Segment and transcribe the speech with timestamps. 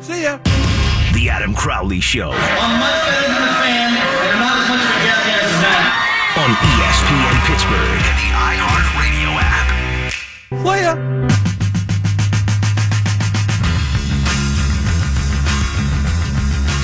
[0.00, 0.38] See ya.
[1.14, 2.32] The Adam Crowley Show.
[2.32, 5.60] I'm much better than the fan, and I'm not as much of a jackass as
[5.62, 5.86] that.
[6.34, 9.70] On ESPN Pittsburgh and the iHeartRadio app.
[10.62, 10.94] Playa.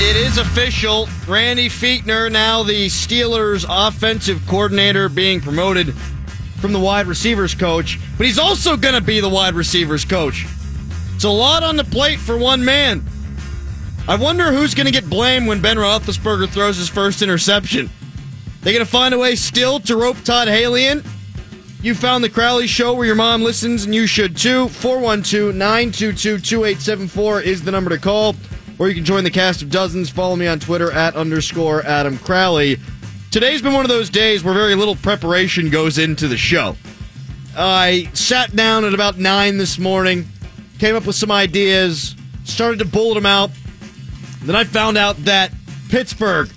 [0.01, 1.09] It is official.
[1.27, 5.95] Randy Fichtner, now the Steelers offensive coordinator, being promoted
[6.61, 10.47] from the wide receivers coach, but he's also going to be the wide receivers coach.
[11.25, 13.03] It's a lot on the plate for one man.
[14.07, 17.89] I wonder who's going to get blamed when Ben Roethlisberger throws his first interception.
[18.61, 21.03] They going to find a way still to rope Todd Haley in?
[21.81, 24.69] You found the Crowley Show where your mom listens, and you should too.
[24.69, 28.37] 412 922 2874 is the number to call.
[28.79, 30.11] Or you can join the cast of dozens.
[30.11, 32.77] Follow me on Twitter at underscore Adam Crowley.
[33.31, 36.77] Today's been one of those days where very little preparation goes into the show.
[37.57, 40.29] I sat down at about 9 this morning,
[40.85, 43.51] came up with some ideas, started to bullet them out.
[44.43, 45.51] Then I found out that
[45.89, 46.51] Pittsburgh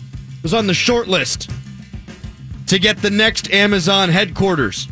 [0.43, 1.49] was on the short list
[2.65, 4.89] to get the next Amazon headquarters.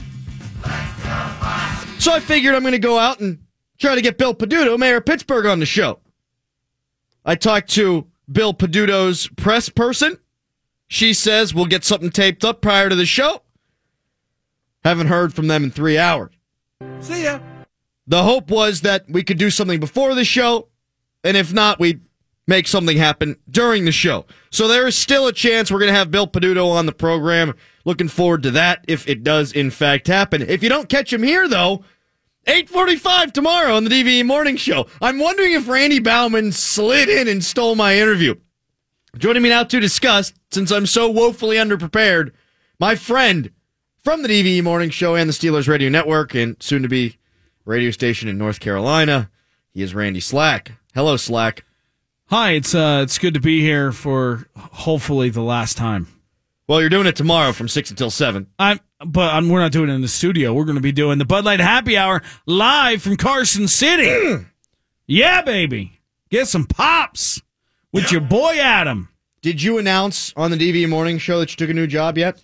[2.00, 3.40] So I figured I'm going to go out and
[3.78, 6.00] try to get Bill Peduto, mayor of Pittsburgh, on the show.
[7.26, 10.18] I talked to Bill Peduto's press person.
[10.88, 13.42] She says we'll get something taped up prior to the show.
[14.86, 16.32] Haven't heard from them in three hours.
[17.02, 17.42] See ya.
[18.08, 20.70] The hope was that we could do something before the show,
[21.24, 22.02] and if not, we'd
[22.48, 24.26] make something happen during the show.
[24.52, 27.56] So there is still a chance we're going to have Bill Peduto on the program.
[27.84, 30.42] Looking forward to that if it does in fact happen.
[30.44, 31.84] If you don't catch him here, though,
[32.48, 34.88] 8:45 tomorrow on the DVE Morning Show.
[35.02, 38.36] I'm wondering if Randy Bauman slid in and stole my interview.
[39.18, 42.32] Joining me now to discuss, since I'm so woefully underprepared,
[42.80, 43.50] my friend
[44.04, 47.18] from the DVE Morning Show and the Steelers Radio Network, and soon to be
[47.66, 49.30] radio station in North Carolina.
[49.74, 50.72] He is Randy Slack.
[50.94, 51.66] Hello, Slack.
[52.28, 56.08] Hi, it's uh, it's good to be here for hopefully the last time.
[56.68, 58.48] Well, you're doing it tomorrow from six until seven.
[58.58, 60.54] I'm, but I'm, we're not doing it in the studio.
[60.54, 64.46] We're going to be doing the Bud Light Happy Hour live from Carson City.
[65.08, 67.42] yeah, baby, get some pops
[67.92, 69.10] with your boy Adam.
[69.42, 72.44] Did you announce on the DVE Morning Show that you took a new job yet?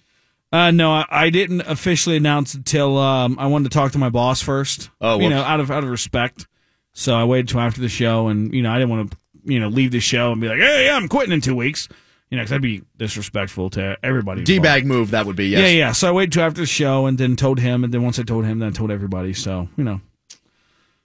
[0.52, 4.10] Uh, no, I, I didn't officially announce until um, I wanted to talk to my
[4.10, 4.90] boss first.
[5.00, 6.48] Oh, you know, out of out of respect.
[6.94, 9.60] So I waited till after the show, and you know, I didn't want to you
[9.60, 11.88] know leave the show and be like, "Hey, I'm quitting in two weeks."
[12.30, 14.44] You know, because that'd be disrespectful to everybody.
[14.44, 15.62] D bag move, that would be, yes.
[15.62, 15.92] Yeah, yeah.
[15.92, 18.24] So I waited till after the show, and then told him, and then once I
[18.24, 19.34] told him, then I told everybody.
[19.34, 20.00] So you know,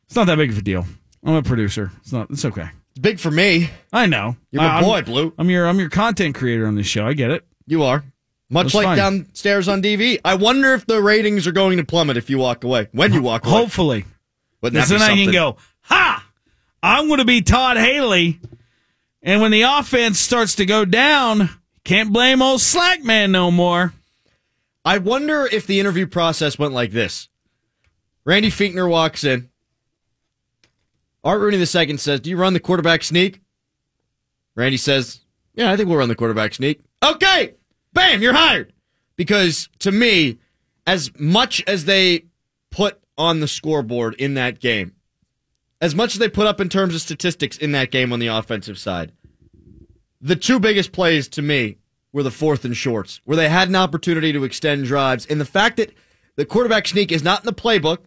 [0.06, 0.84] it's not that big of a deal.
[1.24, 1.90] I'm a producer.
[2.00, 2.30] It's not.
[2.30, 2.68] It's okay.
[2.90, 3.70] It's big for me.
[3.92, 4.36] I know.
[4.50, 5.32] You're my I- I'm- boy, Blue.
[5.38, 7.06] I'm your I'm your content creator on this show.
[7.06, 7.44] I get it.
[7.66, 8.04] You are.
[8.48, 8.96] Much That's like fine.
[8.96, 10.20] downstairs on DVE.
[10.24, 12.88] I wonder if the ratings are going to plummet if you walk away.
[12.92, 13.54] When you walk away.
[13.54, 14.04] Hopefully.
[14.62, 16.24] Because then I can go, ha!
[16.82, 18.40] I'm going to be Todd Haley.
[19.22, 21.50] And when the offense starts to go down,
[21.82, 23.92] can't blame old Slack Man no more.
[24.84, 27.28] I wonder if the interview process went like this.
[28.24, 29.50] Randy Fichtner walks in.
[31.24, 33.40] Art Rooney II says, Do you run the quarterback sneak?
[34.54, 35.20] Randy says,
[35.54, 36.80] Yeah, I think we'll run the quarterback sneak.
[37.02, 37.54] Okay.
[37.96, 38.74] Bam, you're hired.
[39.16, 40.38] Because to me,
[40.86, 42.26] as much as they
[42.70, 44.92] put on the scoreboard in that game,
[45.80, 48.26] as much as they put up in terms of statistics in that game on the
[48.26, 49.12] offensive side,
[50.20, 51.78] the two biggest plays to me
[52.12, 55.24] were the fourth and shorts, where they had an opportunity to extend drives.
[55.26, 55.94] And the fact that
[56.36, 57.98] the quarterback sneak is not in the playbook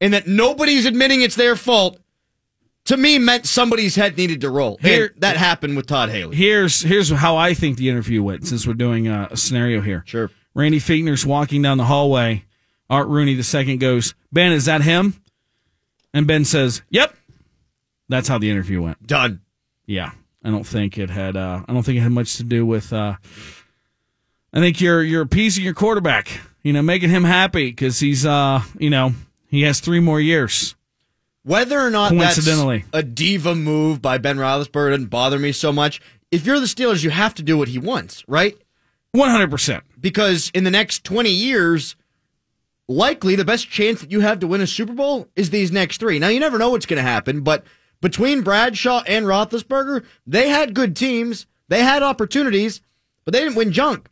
[0.00, 1.98] and that nobody's admitting it's their fault,
[2.86, 4.78] to me meant somebody's head needed to roll.
[4.80, 6.36] Here- and that happened with Todd Haley.
[6.36, 10.02] Here's here's how I think the interview went, since we're doing a, a scenario here.
[10.06, 10.30] Sure.
[10.54, 12.44] Randy Fichtner's walking down the hallway.
[12.88, 15.20] Art Rooney the second goes, Ben, is that him?
[16.14, 17.14] And Ben says, Yep.
[18.08, 19.04] That's how the interview went.
[19.06, 19.40] Done.
[19.86, 20.12] Yeah.
[20.44, 22.92] I don't think it had uh I don't think it had much to do with
[22.92, 23.16] uh
[24.52, 26.30] I think you're you're appeasing your quarterback,
[26.62, 29.12] you know, making him happy because he's uh you know,
[29.48, 30.76] he has three more years.
[31.46, 32.84] Whether or not that's Coincidentally.
[32.92, 36.00] a diva move by Ben Roethlisberger doesn't bother me so much.
[36.32, 38.58] If you're the Steelers, you have to do what he wants, right?
[39.12, 39.84] One hundred percent.
[40.00, 41.94] Because in the next 20 years,
[42.88, 46.00] likely the best chance that you have to win a Super Bowl is these next
[46.00, 46.18] three.
[46.18, 47.64] Now, you never know what's going to happen, but
[48.00, 52.80] between Bradshaw and Roethlisberger, they had good teams, they had opportunities,
[53.24, 54.08] but they didn't win junk.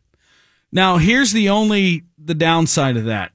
[0.71, 3.33] Now, here's the only the downside of that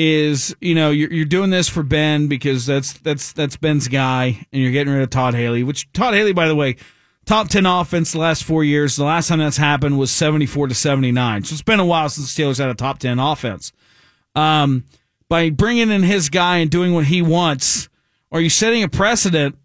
[0.00, 4.46] is you know you're you're doing this for Ben because that's that's that's Ben's guy,
[4.50, 5.62] and you're getting rid of Todd Haley.
[5.62, 6.76] Which Todd Haley, by the way,
[7.26, 8.96] top ten offense the last four years.
[8.96, 11.44] The last time that's happened was seventy four to seventy nine.
[11.44, 13.72] So it's been a while since the Steelers had a top ten offense.
[14.34, 14.84] Um,
[15.28, 17.88] by bringing in his guy and doing what he wants,
[18.32, 19.56] are you setting a precedent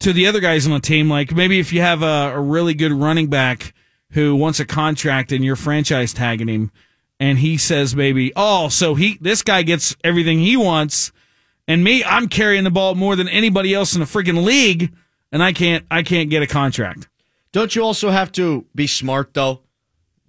[0.00, 1.08] to the other guys on the team.
[1.08, 3.74] Like maybe if you have a, a really good running back
[4.12, 6.72] who wants a contract and you're franchise tagging him,
[7.20, 11.12] and he says maybe, oh, so he this guy gets everything he wants,
[11.66, 14.92] and me, I'm carrying the ball more than anybody else in the freaking league,
[15.32, 17.08] and I can't I can't get a contract.
[17.52, 19.62] Don't you also have to be smart though?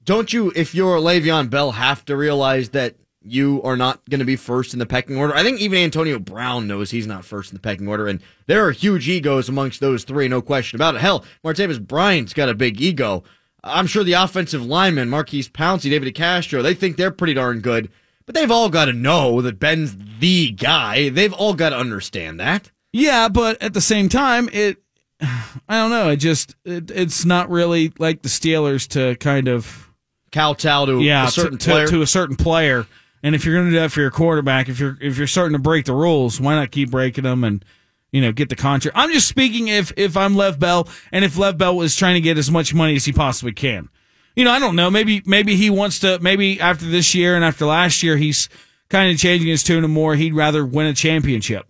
[0.05, 4.25] Don't you, if you're Le'Veon Bell, have to realize that you are not going to
[4.25, 5.35] be first in the pecking order?
[5.35, 8.65] I think even Antonio Brown knows he's not first in the pecking order, and there
[8.65, 11.01] are huge egos amongst those three, no question about it.
[11.01, 13.23] Hell, Martavis Bryant's got a big ego.
[13.63, 17.89] I'm sure the offensive linemen, Maurkice Pouncey, David DeCastro, they think they're pretty darn good,
[18.25, 21.09] but they've all got to know that Ben's the guy.
[21.09, 22.71] They've all got to understand that.
[22.93, 24.81] Yeah, but at the same time, it
[25.21, 26.09] I don't know.
[26.09, 29.91] It just it, it's not really like the Steelers to kind of
[30.31, 31.85] kowtow to yeah a certain to, player.
[31.85, 32.87] To, to a certain player.
[33.21, 35.53] And if you're going to do that for your quarterback, if you're if you're starting
[35.53, 37.63] to break the rules, why not keep breaking them and
[38.11, 38.97] you know get the contract?
[38.97, 42.21] I'm just speaking if if I'm Lev Bell and if Lev Bell was trying to
[42.21, 43.89] get as much money as he possibly can.
[44.35, 44.89] You know, I don't know.
[44.89, 46.19] Maybe maybe he wants to.
[46.19, 48.49] Maybe after this year and after last year, he's
[48.89, 50.15] kind of changing his tune and more.
[50.15, 51.65] He'd rather win a championship.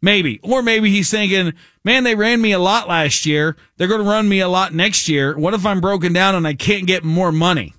[0.00, 0.38] Maybe.
[0.42, 3.56] Or maybe he's thinking, man, they ran me a lot last year.
[3.76, 5.36] They're going to run me a lot next year.
[5.36, 7.72] What if I'm broken down and I can't get more money?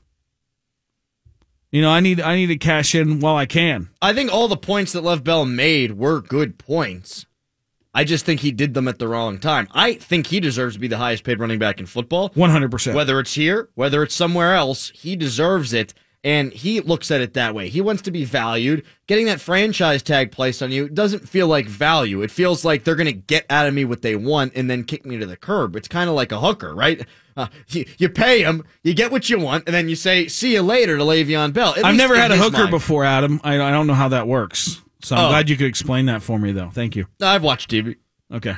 [1.72, 3.90] You know, I need I need to cash in while I can.
[4.02, 7.26] I think all the points that Lev Bell made were good points.
[7.96, 9.70] I just think he did them at the wrong time.
[9.72, 12.30] I think he deserves to be the highest paid running back in football.
[12.32, 12.94] 100%.
[12.94, 15.94] Whether it's here, whether it's somewhere else, he deserves it.
[16.22, 17.70] And he looks at it that way.
[17.70, 18.84] He wants to be valued.
[19.06, 22.22] Getting that franchise tag placed on you doesn't feel like value.
[22.24, 24.84] It feels like they're going to get out of me what they want and then
[24.84, 25.76] kick me to the curb.
[25.76, 27.06] It's kind of like a hooker, right?
[27.38, 30.54] Uh, you, you pay him, you get what you want, and then you say, see
[30.54, 31.76] you later to Le'Veon Bell.
[31.78, 32.72] At I've never had a hooker mind.
[32.72, 33.40] before, Adam.
[33.44, 34.82] I, I don't know how that works.
[35.06, 35.30] So I'm Oh.
[35.30, 36.72] glad you could explain that for me, though.
[36.72, 37.06] Thank you.
[37.22, 37.96] I've watched TV.
[38.34, 38.56] Okay.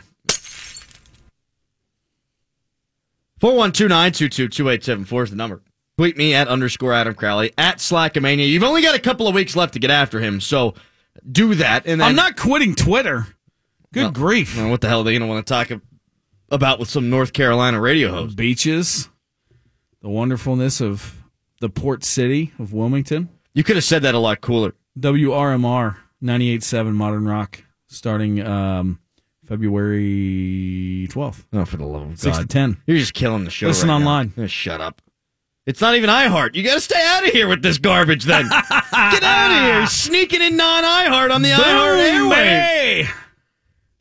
[3.42, 5.62] 412-922-2874 is the number.
[5.98, 8.48] Tweet me at underscore Adam Crowley, at Slackamania.
[8.48, 10.74] You've only got a couple of weeks left to get after him, so
[11.32, 11.86] do that.
[11.86, 13.28] And then, I'm not quitting Twitter.
[13.94, 14.56] Good Well, grief.
[14.58, 15.72] Well, what the hell are they going to want to talk
[16.50, 18.36] about with some North Carolina radio host?
[18.36, 19.10] Beaches,
[20.02, 21.16] the wonderfulness of
[21.62, 23.30] the port city of Wilmington.
[23.54, 24.76] You could have said that a lot cooler.
[25.00, 29.00] WRMR 98.7 Modern Rock starting um,
[29.46, 31.46] February 12th.
[31.54, 32.42] Oh, for the love of 6 God.
[32.42, 32.78] to 10.
[32.86, 34.34] You're just killing the show Listen right online.
[34.38, 35.02] Oh, shut up.
[35.66, 36.56] It's not even iHeart.
[36.56, 38.48] You got to stay out of here with this garbage then.
[38.50, 39.88] Get out of here.
[39.88, 42.36] Sneaking in non iHeart on the iHeart Boom, airwaves.
[42.36, 43.10] baby!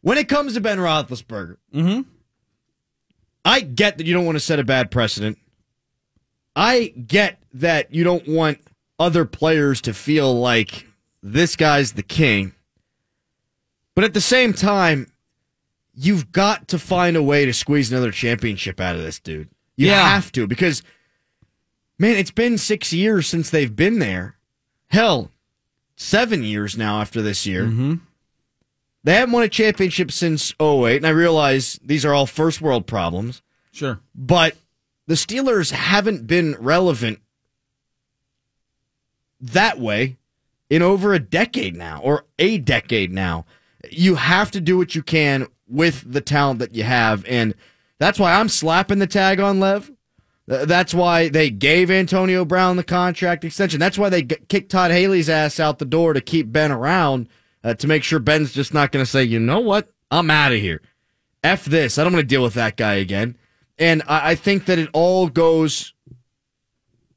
[0.02, 2.04] When it comes to Ben Roethlisberger, Mhm.
[3.44, 5.38] I get that you don't want to set a bad precedent.
[6.54, 8.58] I get that you don't want
[9.00, 10.86] other players to feel like
[11.22, 12.52] this guy's the king.
[13.94, 15.10] But at the same time,
[15.94, 19.48] you've got to find a way to squeeze another championship out of this dude.
[19.76, 20.08] You Yeah.
[20.10, 20.82] have to because,
[21.98, 24.36] man, it's been six years since they've been there.
[24.88, 25.30] Hell,
[25.96, 27.64] seven years now after this year.
[27.64, 27.94] Mm-hmm.
[29.04, 32.86] They haven't won a championship since 08, and I realize these are all first world
[32.86, 33.40] problems,
[33.72, 34.00] Sure.
[34.14, 34.56] but
[35.06, 37.20] the Steelers haven't been relevant
[39.40, 40.16] that way
[40.70, 43.44] in over a decade now, or a decade now.
[43.90, 47.54] You have to do what you can with the talent that you have, and
[47.98, 49.90] that's why I'm slapping the tag on Lev.
[50.46, 53.80] That's why they gave Antonio Brown the contract extension.
[53.80, 57.28] That's why they kicked Todd Haley's ass out the door to keep Ben around
[57.64, 60.52] uh, to make sure Ben's just not going to say, you know what, I'm out
[60.52, 60.82] of here.
[61.42, 61.98] F this.
[61.98, 63.36] I don't want to deal with that guy again.
[63.76, 65.94] And I, I think that it all goes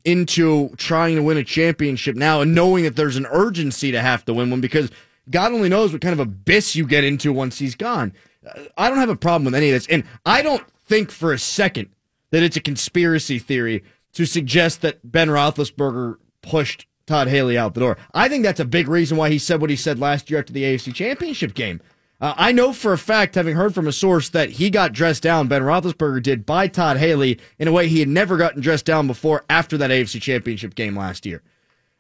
[0.06, 4.24] into trying to win a championship now and knowing that there's an urgency to have
[4.26, 4.90] to win one because
[5.30, 8.14] God only knows what kind of abyss you get into once he's gone.
[8.46, 9.88] Uh, I don't have a problem with any of this.
[9.88, 11.90] And I don't think for a second
[12.32, 17.80] that it's a conspiracy theory to suggest that Ben Roethlisberger pushed Todd Haley out the
[17.80, 17.98] door.
[18.14, 20.54] I think that's a big reason why he said what he said last year after
[20.54, 21.82] the AFC Championship game.
[22.22, 25.24] Uh, I know for a fact, having heard from a source, that he got dressed
[25.24, 28.86] down, Ben Roethlisberger did, by Todd Haley in a way he had never gotten dressed
[28.86, 31.42] down before after that AFC Championship game last year.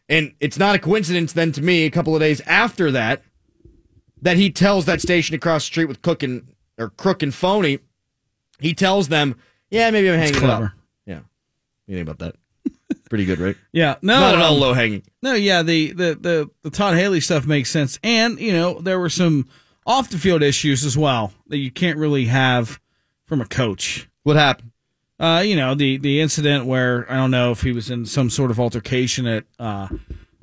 [0.09, 3.23] And it's not a coincidence then to me, a couple of days after that,
[4.21, 7.79] that he tells that station across the street with Cook and, or Crook and Phony,
[8.59, 9.35] he tells them,
[9.69, 10.71] yeah, maybe I'm hanging it up.
[11.05, 11.19] Yeah.
[11.88, 12.35] You think about that?
[13.09, 13.55] Pretty good, right?
[13.71, 13.95] Yeah.
[14.01, 14.19] No.
[14.19, 15.03] Not at all um, low hanging.
[15.21, 17.99] No, yeah, the, the, the, the Todd Haley stuff makes sense.
[18.03, 19.47] And, you know, there were some
[19.89, 22.79] off the field issues as well that you can't really have
[23.25, 24.08] from a coach.
[24.24, 24.72] What happened?
[25.19, 28.29] Uh, you know, the, the incident where I don't know if he was in some
[28.29, 29.89] sort of altercation at, uh,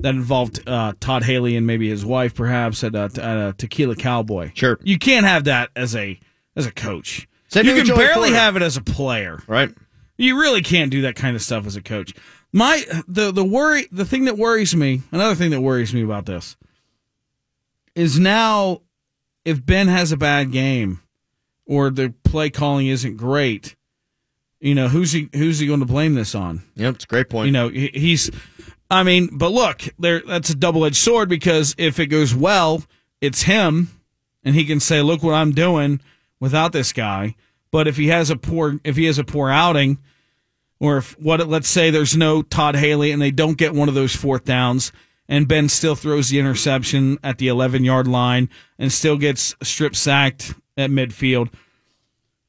[0.01, 3.95] that involved uh, Todd Haley and maybe his wife, perhaps at a, at a Tequila
[3.95, 4.51] Cowboy.
[4.53, 4.77] Sure.
[4.83, 6.19] you can't have that as a
[6.55, 7.27] as a coach.
[7.47, 8.35] Same you can barely Porter.
[8.35, 9.41] have it as a player.
[9.47, 9.73] Right.
[10.17, 12.13] You really can't do that kind of stuff as a coach.
[12.51, 16.25] My the the worry the thing that worries me, another thing that worries me about
[16.25, 16.57] this
[17.95, 18.81] is now
[19.47, 21.01] if Ben has a bad game
[21.65, 23.77] or the play calling isn't great,
[24.59, 26.63] you know, who's he who's he going to blame this on?
[26.75, 27.45] Yep, it's a great point.
[27.45, 28.29] You know, he's
[28.91, 32.83] I mean, but look, there that's a double-edged sword because if it goes well,
[33.21, 33.89] it's him
[34.43, 36.01] and he can say, "Look what I'm doing
[36.41, 37.35] without this guy."
[37.71, 39.97] But if he has a poor if he has a poor outing
[40.81, 43.95] or if what let's say there's no Todd Haley and they don't get one of
[43.95, 44.91] those fourth downs
[45.29, 49.95] and Ben still throws the interception at the 11 yard line and still gets strip
[49.95, 51.49] sacked at midfield,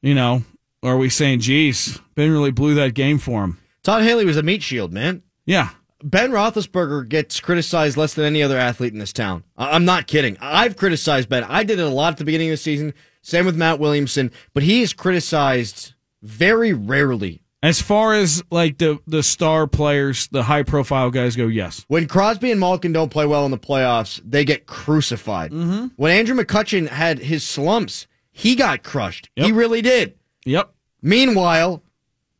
[0.01, 0.43] you know,
[0.83, 3.57] are we saying, geez, Ben really blew that game for him?
[3.83, 5.23] Todd Haley was a meat shield, man.
[5.45, 5.69] Yeah.
[6.01, 9.43] Ben Roethlisberger gets criticized less than any other athlete in this town.
[9.57, 10.37] I- I'm not kidding.
[10.39, 11.43] I've criticized Ben.
[11.43, 12.93] I did it a lot at the beginning of the season.
[13.21, 17.43] Same with Matt Williamson, but he is criticized very rarely.
[17.61, 21.83] As far as like the the star players, the high profile guys go, yes.
[21.89, 25.51] When Crosby and Malkin don't play well in the playoffs, they get crucified.
[25.51, 25.87] Mm-hmm.
[25.97, 29.29] When Andrew McCutchen had his slumps, he got crushed.
[29.35, 30.15] He really did.
[30.45, 30.71] Yep.
[31.01, 31.83] Meanwhile,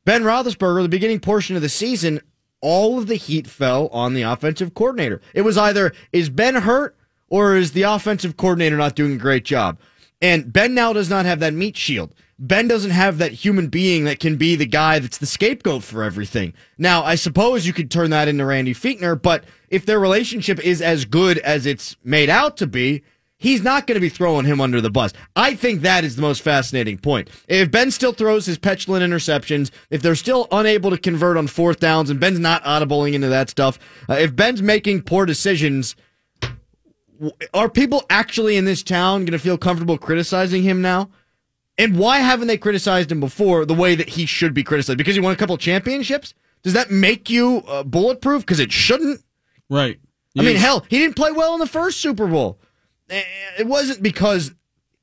[0.06, 2.22] Ben Roethlisberger, the beginning portion of the season,
[2.62, 5.22] all of the heat fell on the offensive coordinator.
[5.34, 6.96] It was either is Ben hurt
[7.28, 9.78] or is the offensive coordinator not doing a great job?
[10.22, 12.14] And Ben now does not have that meat shield.
[12.42, 16.04] Ben doesn't have that human being that can be the guy that's the scapegoat for
[16.04, 16.54] everything.
[16.78, 20.82] Now, I suppose you could turn that into Randy Fichtner, but if their relationship is
[20.82, 23.04] as good as it's made out to be,
[23.36, 25.12] he's not going to be throwing him under the bus.
[25.36, 27.30] I think that is the most fascinating point.
[27.50, 31.82] If Ben still throws his petulant interceptions, if they're still unable to convert on fourth
[31.82, 33.78] downs, and Ben's not audibling into that stuff,
[34.10, 35.98] uh, if Ben's making poor decisions,
[37.54, 41.10] are people actually in this town going to feel comfortable criticizing him now?
[41.80, 44.98] And why haven't they criticized him before the way that he should be criticized?
[44.98, 46.34] Because he won a couple championships?
[46.62, 48.42] Does that make you uh, bulletproof?
[48.46, 49.24] Because it shouldn't.
[49.70, 50.00] Right.
[50.38, 52.60] I mean, hell, he didn't play well in the first Super Bowl.
[53.10, 53.24] Eh,
[53.58, 54.54] It wasn't because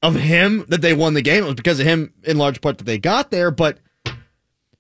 [0.03, 1.43] of him that they won the game.
[1.45, 3.51] It was because of him in large part that they got there.
[3.51, 3.79] But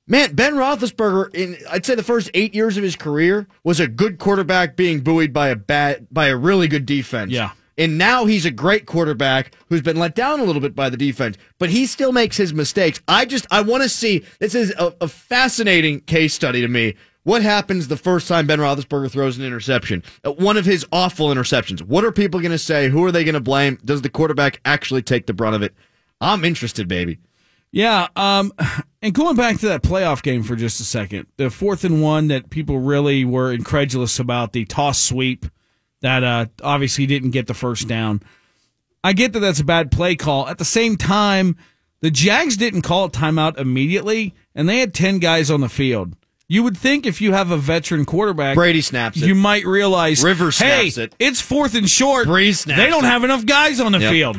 [0.07, 3.89] man, Ben Roethlisberger, in I'd say the first eight years of his career, was a
[3.89, 7.33] good quarterback being buoyed by a bad by a really good defense.
[7.33, 7.51] Yeah.
[7.79, 10.97] And now he's a great quarterback who's been let down a little bit by the
[10.97, 13.01] defense, but he still makes his mistakes.
[13.07, 14.25] I just I want to see.
[14.41, 16.95] This is a, a fascinating case study to me.
[17.25, 20.05] What happens the first time Ben Roethlisberger throws an interception?
[20.25, 21.83] Uh, One of his awful interceptions.
[21.83, 22.89] What are people going to say?
[22.89, 23.79] Who are they going to blame?
[23.85, 25.75] Does the quarterback actually take the brunt of it?
[26.21, 27.19] I'm interested, baby.
[27.73, 28.53] Yeah, um,
[29.03, 32.29] and going back to that playoff game for just a second, the fourth and one
[32.29, 35.47] that people really were incredulous about, the toss sweep
[36.07, 38.23] that uh, obviously didn't get the first down.
[39.05, 40.49] I get that that's a bad play call.
[40.49, 41.57] At the same time,
[42.01, 46.15] the Jags didn't call a timeout immediately, and they had 10 guys on the field.
[46.49, 49.27] You would think if you have a veteran quarterback, Brady snaps it.
[49.27, 51.13] you might realize, River hey, it.
[51.19, 52.29] it's fourth and short.
[52.29, 53.09] Brees snaps they don't it.
[53.09, 54.13] have enough guys on the Yep.
[54.13, 54.39] field,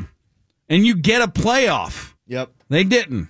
[0.69, 2.13] and you get a playoff.
[2.27, 2.51] Yep.
[2.69, 3.27] They didn't.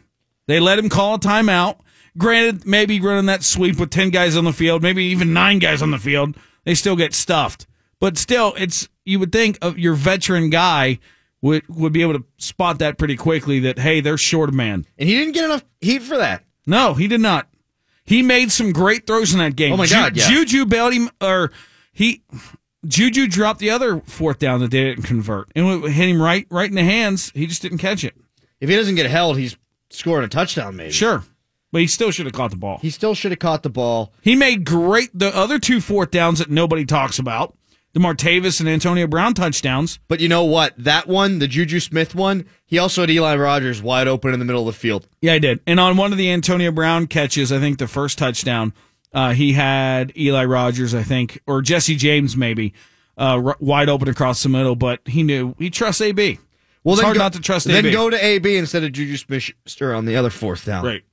[0.47, 1.79] They let him call a timeout.
[2.17, 5.81] Granted, maybe running that sweep with 10 guys on the field, maybe even nine guys
[5.81, 7.67] on the field, they still get stuffed.
[7.99, 10.99] But still, it's you would think of your veteran guy
[11.41, 14.85] would would be able to spot that pretty quickly that hey, they're short a man.
[14.97, 16.43] And he didn't get enough heat for that.
[16.65, 17.47] No, he did not.
[18.03, 19.73] He made some great throws in that game.
[19.73, 20.29] Oh, my Ju- God, yeah.
[20.29, 21.51] Juju bailed him or
[21.91, 22.23] he
[22.85, 25.51] Juju dropped the other fourth down that they didn't convert.
[25.55, 27.31] And it hit him right right in the hands.
[27.33, 28.15] He just didn't catch it.
[28.59, 29.57] If he doesn't get held, he's
[29.89, 30.91] scoring a touchdown, maybe.
[30.91, 31.23] Sure.
[31.71, 32.79] But he still should have caught the ball.
[32.81, 34.13] He still should have caught the ball.
[34.21, 37.56] He made great the other two fourth downs that nobody talks about.
[37.97, 39.97] The Martavis and Antonio Brown touchdowns.
[40.07, 40.75] But you know what?
[40.77, 44.45] That one, the Juju Smith one, he also had Eli Rogers wide open in the
[44.45, 45.07] middle of the field.
[45.19, 45.61] Yeah, I did.
[45.65, 48.71] And on one of the Antonio Brown catches, I think the first touchdown,
[49.15, 52.75] uh, he had Eli Rogers, I think, or Jesse James maybe,
[53.17, 54.75] uh, r- wide open across the middle.
[54.75, 56.37] But he knew he trusts AB.
[56.83, 57.91] Well, it's then hard go, not to trust Then AB.
[57.93, 60.85] go to AB instead of Juju Smith on the other fourth down.
[60.85, 61.03] right.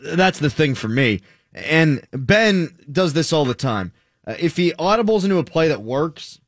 [0.00, 1.20] That's the thing for me.
[1.52, 3.90] And Ben does this all the time.
[4.26, 6.40] Uh, if he audibles into a play that works,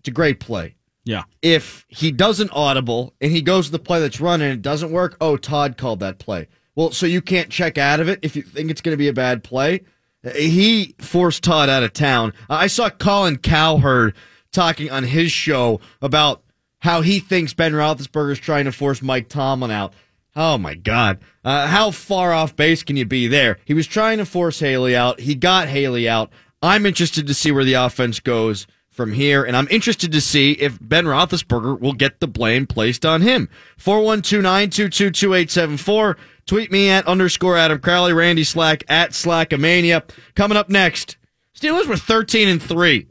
[0.00, 0.74] it's a great play.
[1.04, 1.22] Yeah.
[1.40, 4.90] if he doesn't audible and he goes to the play that's run and it doesn't
[4.92, 6.48] work, oh, Todd called that play.
[6.74, 9.08] Well, so you can't check out of it if you think it's going to be
[9.08, 9.84] a bad play.
[10.22, 12.34] Uh, He forced Todd out of town.
[12.50, 14.14] I saw Colin Cowherd
[14.52, 16.42] talking on his show about
[16.80, 19.94] how he thinks Ben Roethlisberger is trying to force Mike Tomlin out.
[20.36, 21.18] Oh my God!
[21.42, 23.58] Uh, how far off base can you be there?
[23.64, 25.18] He was trying to force Haley out.
[25.20, 26.30] He got Haley out.
[26.62, 30.52] I'm interested to see where the offense goes from here, and I'm interested to see
[30.52, 33.48] if Ben Roethlisberger will get the blame placed on him.
[33.78, 36.16] 412-922-2874.
[36.46, 40.02] Tweet me at underscore Adam Crowley, Randy Slack at Slackamania.
[40.34, 41.16] Coming up next,
[41.56, 43.06] Steelers were 13 and 3.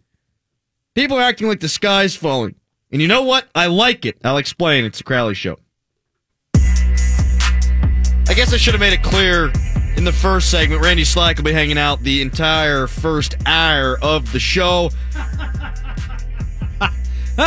[0.93, 2.55] People are acting like the sky's falling.
[2.91, 3.47] And you know what?
[3.55, 4.17] I like it.
[4.23, 4.83] I'll explain.
[4.83, 5.57] It's a Crowley show.
[8.29, 9.53] I guess I should have made it clear
[9.97, 10.81] in the first segment.
[10.81, 14.91] Randy Slack will be hanging out the entire first hour of the show.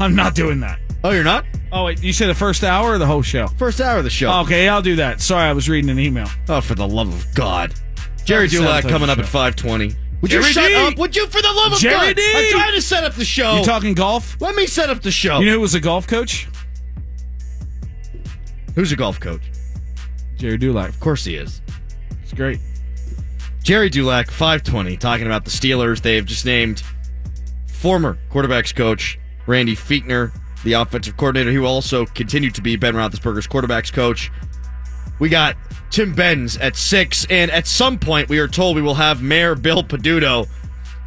[0.00, 0.78] I'm not doing that.
[1.04, 1.44] Oh, you're not?
[1.70, 3.46] Oh wait, you said the first hour or the whole show?
[3.46, 4.40] First hour of the show.
[4.40, 5.20] Okay, I'll do that.
[5.20, 6.26] Sorry, I was reading an email.
[6.48, 7.74] Oh, for the love of God.
[8.24, 9.94] Gerry Dulac coming up at 520.
[10.20, 10.74] Would you Jerry shut D!
[10.74, 10.98] up?
[10.98, 12.16] Would you, for the love of Jerry God?
[12.16, 12.32] D!
[12.34, 13.58] I'm trying to set up the show.
[13.58, 14.36] You talking golf?
[14.40, 15.38] Let me set up the show.
[15.38, 16.48] You know who was a golf coach?
[18.74, 19.42] Who's a golf coach?
[20.38, 20.88] Gerry Dulac.
[20.88, 21.60] Of course he is.
[22.22, 22.60] It's great.
[23.62, 26.00] Gerry Dulac, 520, talking about the Steelers.
[26.00, 26.82] They've just named
[27.66, 30.32] former quarterbacks coach Randy Fichtner,
[30.64, 31.50] the offensive coordinator.
[31.50, 34.30] He will also continue to be Ben Roethlisberger's quarterbacks coach.
[35.18, 35.56] We got
[35.90, 39.54] Tim Benz at six, and at some point we are told we will have Mayor
[39.54, 40.46] Bill Peduto,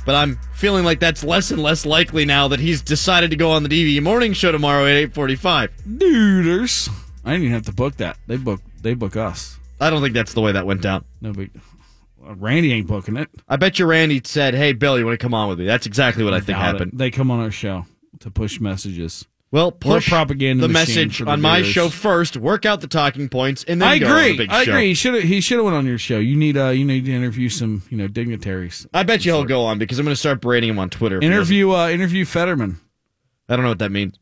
[0.06, 3.52] but I'm feeling like that's less and less likely now that he's decided to go
[3.52, 5.70] on the DVE morning show tomorrow at 8:45.
[5.88, 6.90] Duders.
[7.24, 8.18] I didn't even have to book that.
[8.28, 8.60] They book.
[8.82, 9.58] They book us.
[9.80, 11.06] I don't think that's the way that went down.
[11.22, 11.52] No big.
[12.18, 13.30] Well, Randy ain't booking it.
[13.50, 15.86] I bet you Randy said, "Hey Bill, you want to come on with me?" That's
[15.88, 16.80] exactly what I think Doubt it.
[16.80, 16.92] happened.
[16.96, 17.86] They come on our show
[18.20, 19.26] to push messages.
[19.50, 22.38] Well, push propaganda the message the on my show first.
[22.38, 24.48] Work out the talking points, and then I go on the agree.
[24.48, 24.72] I show.
[24.72, 24.88] agree.
[24.88, 25.24] He should.
[25.24, 26.20] He should have went on your show.
[26.20, 26.58] You need.
[26.58, 26.70] Uh.
[26.70, 27.84] You need to interview some.
[27.90, 28.88] You know, dignitaries.
[28.94, 31.20] I bet you he'll go on because I'm going to start berating him on Twitter.
[31.20, 31.72] Interview.
[31.72, 31.90] Uh.
[31.90, 32.80] Interview Fetterman.
[33.50, 34.18] I don't know what that means.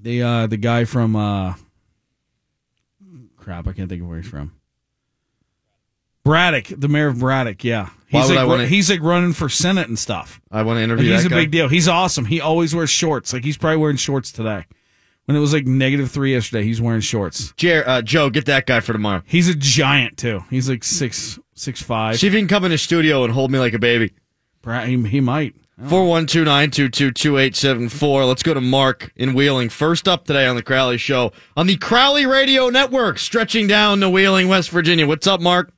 [0.00, 0.46] The uh.
[0.46, 1.16] The guy from.
[1.16, 1.54] uh
[3.44, 3.68] Crap.
[3.68, 4.52] I can't think of where he's from.
[6.24, 7.62] Braddock, the mayor of Braddock.
[7.64, 7.90] Yeah.
[8.10, 10.40] Why He's would like, I wanna- he's like running for senate and stuff.
[10.50, 11.12] I want to Like interview.
[11.12, 11.36] he's that a guy.
[11.42, 11.68] big deal.
[11.68, 12.24] He's awesome.
[12.24, 13.32] He always wears shorts.
[13.32, 14.64] Like he's probably wearing shorts today.
[15.26, 17.52] When it was like negative three yesterday, he's wearing shorts.
[17.56, 19.22] Jer- uh, Joe, get that guy for tomorrow.
[19.26, 20.44] He's a giant too.
[20.50, 22.18] He's like six six five.
[22.18, 24.12] See if he can come in the studio and hold me like a baby.
[24.62, 25.54] Bra- He, he might.
[25.82, 28.24] Four one two nine two two two eight seven four.
[28.24, 29.70] Let's go to Mark in Wheeling.
[29.70, 34.08] First up today on the Crowley Show on the Crowley Radio Network, stretching down to
[34.08, 35.04] Wheeling, West Virginia.
[35.04, 35.72] What's up, Mark?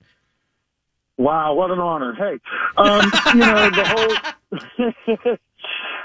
[1.16, 2.12] Wow, what an honor!
[2.12, 2.38] Hey,
[2.76, 5.38] um, you know the whole the,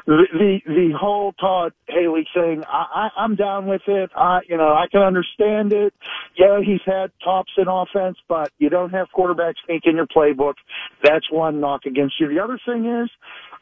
[0.32, 2.64] the the whole Todd Haley thing.
[2.70, 4.10] I, I I'm down with it.
[4.16, 5.94] I you know I can understand it.
[6.38, 10.54] Yeah, he's had tops in offense, but you don't have quarterback sneak in your playbook.
[11.04, 12.30] That's one knock against you.
[12.30, 13.10] The other thing is.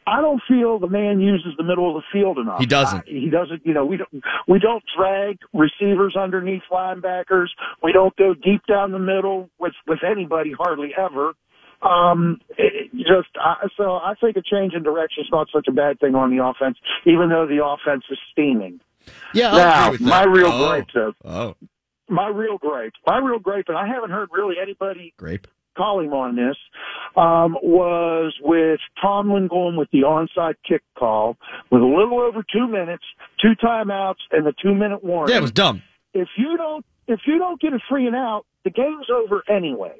[0.06, 2.58] I don't feel the man uses the middle of the field enough.
[2.58, 3.00] He doesn't.
[3.06, 3.64] I- he doesn't.
[3.64, 7.48] You know, we don't we don't drag receivers underneath linebackers.
[7.82, 11.34] We don't go deep down the middle with with anybody hardly ever.
[11.82, 15.72] Um, it, just I, so I think a change in direction is not such a
[15.72, 18.80] bad thing on the offense, even though the offense is steaming.
[19.32, 20.68] Yeah, Now, agree with my real oh.
[20.68, 21.56] gripe, though, Oh,
[22.08, 25.46] my real gripe, my real gripe, and I haven't heard really anybody grape.
[25.76, 26.56] Call him on this,
[27.16, 31.36] um, was with Tomlin going with the onside kick call
[31.70, 33.04] with a little over two minutes,
[33.40, 35.32] two timeouts, and the two minute warning.
[35.32, 35.82] Yeah, it was dumb.
[36.14, 39.96] if you don't if you don't get a free and out, the game's over anyway.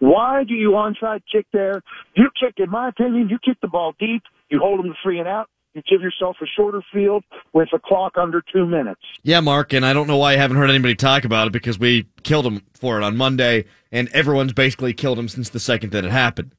[0.00, 1.82] Why do you onside kick there?
[2.14, 5.18] You kick, in my opinion, you kick the ball deep, you hold them to free
[5.18, 9.00] and out, you give yourself a shorter field with a clock under two minutes.
[9.22, 11.78] Yeah, Mark, and I don't know why I haven't heard anybody talk about it because
[11.78, 15.90] we killed him for it on Monday, and everyone's basically killed him since the second
[15.90, 16.52] that it happened.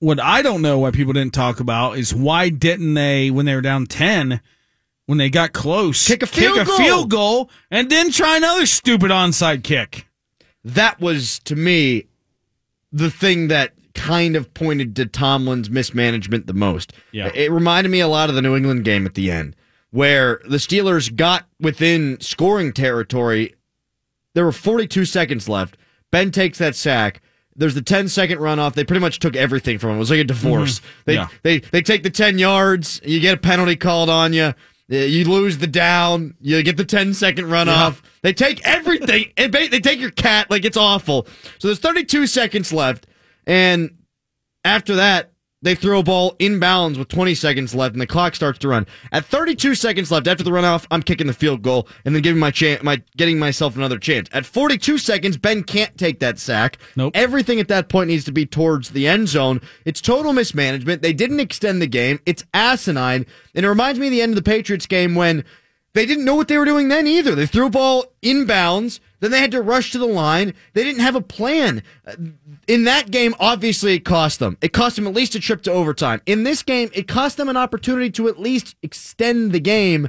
[0.00, 3.54] What I don't know why people didn't talk about is why didn't they when they
[3.54, 4.40] were down ten,
[5.06, 6.74] when they got close, Kick a field kick goal.
[6.74, 10.08] a field goal, and then try another stupid onside kick.
[10.64, 12.06] That was, to me,
[12.92, 16.92] the thing that kind of pointed to Tomlin's mismanagement the most.
[17.12, 17.30] Yeah.
[17.34, 19.56] It reminded me a lot of the New England game at the end,
[19.90, 23.54] where the Steelers got within scoring territory.
[24.34, 25.76] There were 42 seconds left.
[26.10, 27.20] Ben takes that sack.
[27.54, 28.72] There's the 10 second runoff.
[28.74, 29.96] They pretty much took everything from him.
[29.96, 30.78] It was like a divorce.
[30.80, 30.88] Mm-hmm.
[31.04, 31.28] They, Yeah.
[31.42, 33.00] they they take the 10 yards.
[33.04, 34.54] You get a penalty called on you.
[34.88, 36.34] You lose the down.
[36.40, 38.00] You get the 10 second runoff.
[38.22, 39.32] They take everything.
[39.36, 40.50] and they take your cat.
[40.50, 41.26] Like it's awful.
[41.58, 43.06] So there's 32 seconds left.
[43.46, 43.98] And
[44.64, 48.58] after that, they throw a ball inbounds with 20 seconds left, and the clock starts
[48.58, 48.84] to run.
[49.12, 52.40] At 32 seconds left after the runoff, I'm kicking the field goal and then giving
[52.40, 54.28] my chance, my getting myself another chance.
[54.32, 56.78] At 42 seconds, Ben can't take that sack.
[56.96, 57.12] Nope.
[57.14, 59.60] Everything at that point needs to be towards the end zone.
[59.84, 61.00] It's total mismanagement.
[61.00, 62.18] They didn't extend the game.
[62.26, 63.24] It's asinine,
[63.54, 65.44] and it reminds me of the end of the Patriots game when
[65.94, 67.34] They didn't know what they were doing then either.
[67.34, 70.54] They threw a ball inbounds, then they had to rush to the line.
[70.72, 71.82] They didn't have a plan.
[72.66, 74.56] In that game, obviously, it cost them.
[74.62, 76.22] It cost them at least a trip to overtime.
[76.24, 80.08] In this game, it cost them an opportunity to at least extend the game.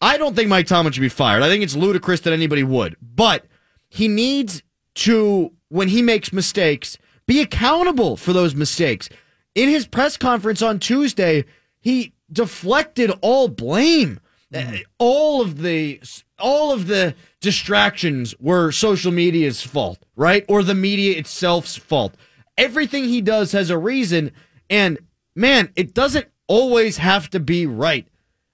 [0.00, 1.42] I don't think Mike Tomlin should be fired.
[1.42, 2.96] I think it's ludicrous that anybody would.
[3.00, 3.46] But
[3.88, 4.62] he needs
[4.96, 9.08] to, when he makes mistakes, be accountable for those mistakes.
[9.54, 11.44] In his press conference on Tuesday,
[11.80, 14.20] he deflected all blame.
[14.52, 16.00] Uh, All of the
[16.38, 20.44] all of the distractions were social media's fault, right?
[20.48, 22.14] Or the media itself's fault.
[22.58, 24.32] Everything he does has a reason,
[24.70, 24.98] and
[25.34, 28.06] man, it doesn't always have to be right.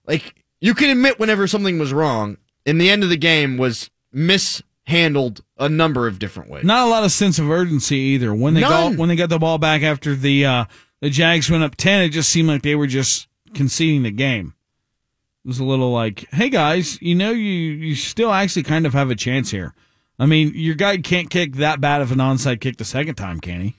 [0.07, 3.91] Like you can admit whenever something was wrong, In the end of the game was
[4.13, 6.65] mishandled a number of different ways.
[6.65, 8.35] Not a lot of sense of urgency either.
[8.35, 10.65] When they got when they got the ball back after the uh,
[11.01, 14.55] the Jags went up ten, it just seemed like they were just conceding the game.
[15.51, 19.11] Was a little like, hey guys, you know you you still actually kind of have
[19.11, 19.75] a chance here.
[20.17, 23.41] I mean, your guy can't kick that bad of an onside kick the second time,
[23.41, 23.75] can he?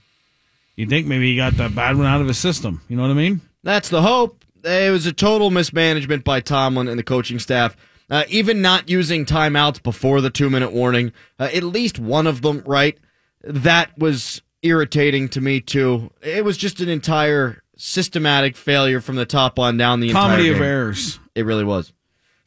[0.75, 2.81] You think maybe he got the bad one out of his system?
[2.89, 3.39] You know what I mean?
[3.63, 4.43] That's the hope.
[4.65, 7.77] It was a total mismanagement by Tomlin and the coaching staff.
[8.10, 12.41] Uh, even not using timeouts before the two minute warning, uh, at least one of
[12.41, 12.97] them, right?
[13.45, 16.12] That was irritating to me too.
[16.21, 20.55] It was just an entire systematic failure from the top on down the Comedy entire
[20.55, 21.20] of errors.
[21.35, 21.93] It really was.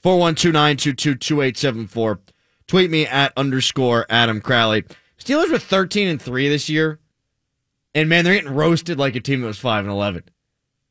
[0.04, 2.18] 412-922-2874.
[2.66, 4.84] Tweet me at underscore Adam Crowley.
[5.18, 6.98] Steelers were 13 and 3 this year.
[7.94, 10.24] And man, they're getting roasted like a team that was 5 and 11.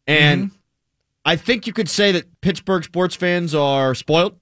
[0.07, 0.51] And
[1.25, 4.33] I think you could say that Pittsburgh sports fans are spoiled.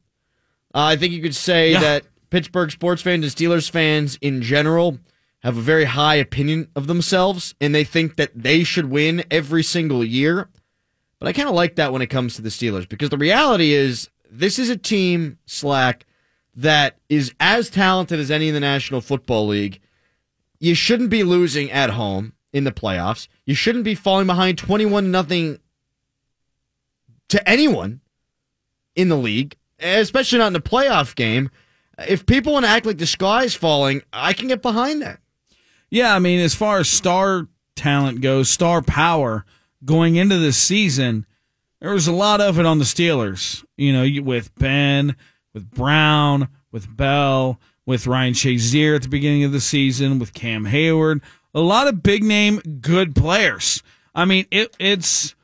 [0.74, 1.80] Uh, I think you could say Yeah.
[1.82, 4.98] that Pittsburgh sports fans and Steelers fans in general
[5.44, 9.64] have a very high opinion of themselves and they think that they should win every
[9.64, 10.48] single year.
[11.22, 13.74] But I kind of like that when it comes to the Steelers because the reality
[13.74, 16.08] is this is a team, Slack,
[16.56, 19.82] that is as talented as any in the National Football League.
[20.60, 23.28] You shouldn't be losing at home in the playoffs.
[23.46, 25.60] You shouldn't be falling behind 21 nothing
[27.30, 28.02] to anyone
[28.96, 31.52] in the league, especially not in the playoff game.
[32.00, 35.20] If people want to act like the sky is falling, I can get behind that.
[35.92, 39.46] Yeah, I mean, as far as star talent goes, star power
[39.84, 41.26] going into this season,
[41.80, 43.64] there was a lot of it on the Steelers.
[43.78, 45.16] You know, with Ben,
[45.54, 50.66] with Brown, with Bell, with Ryan Shazier at the beginning of the season, with Cam
[50.66, 51.22] Heyward,
[51.54, 53.84] a lot of big name good players.
[54.14, 55.36] I mean, it, it's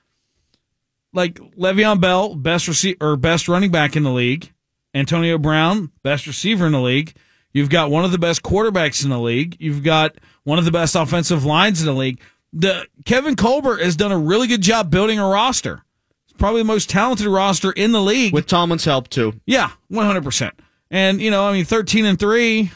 [1.14, 4.54] like Le'Veon Bell, best receiver or best running back in the league.
[4.94, 7.14] Antonio Brown, best receiver in the league.
[7.54, 9.58] You've got one of the best quarterbacks in the league.
[9.60, 12.22] You've got one of the best offensive lines in the league.
[12.54, 15.84] The Kevin Colbert has done a really good job building a roster.
[16.26, 18.34] It's probably the most talented roster in the league.
[18.34, 19.34] With Tomlin's help, too.
[19.46, 20.60] Yeah, one hundred percent.
[20.90, 22.72] And you know, I mean, thirteen and three,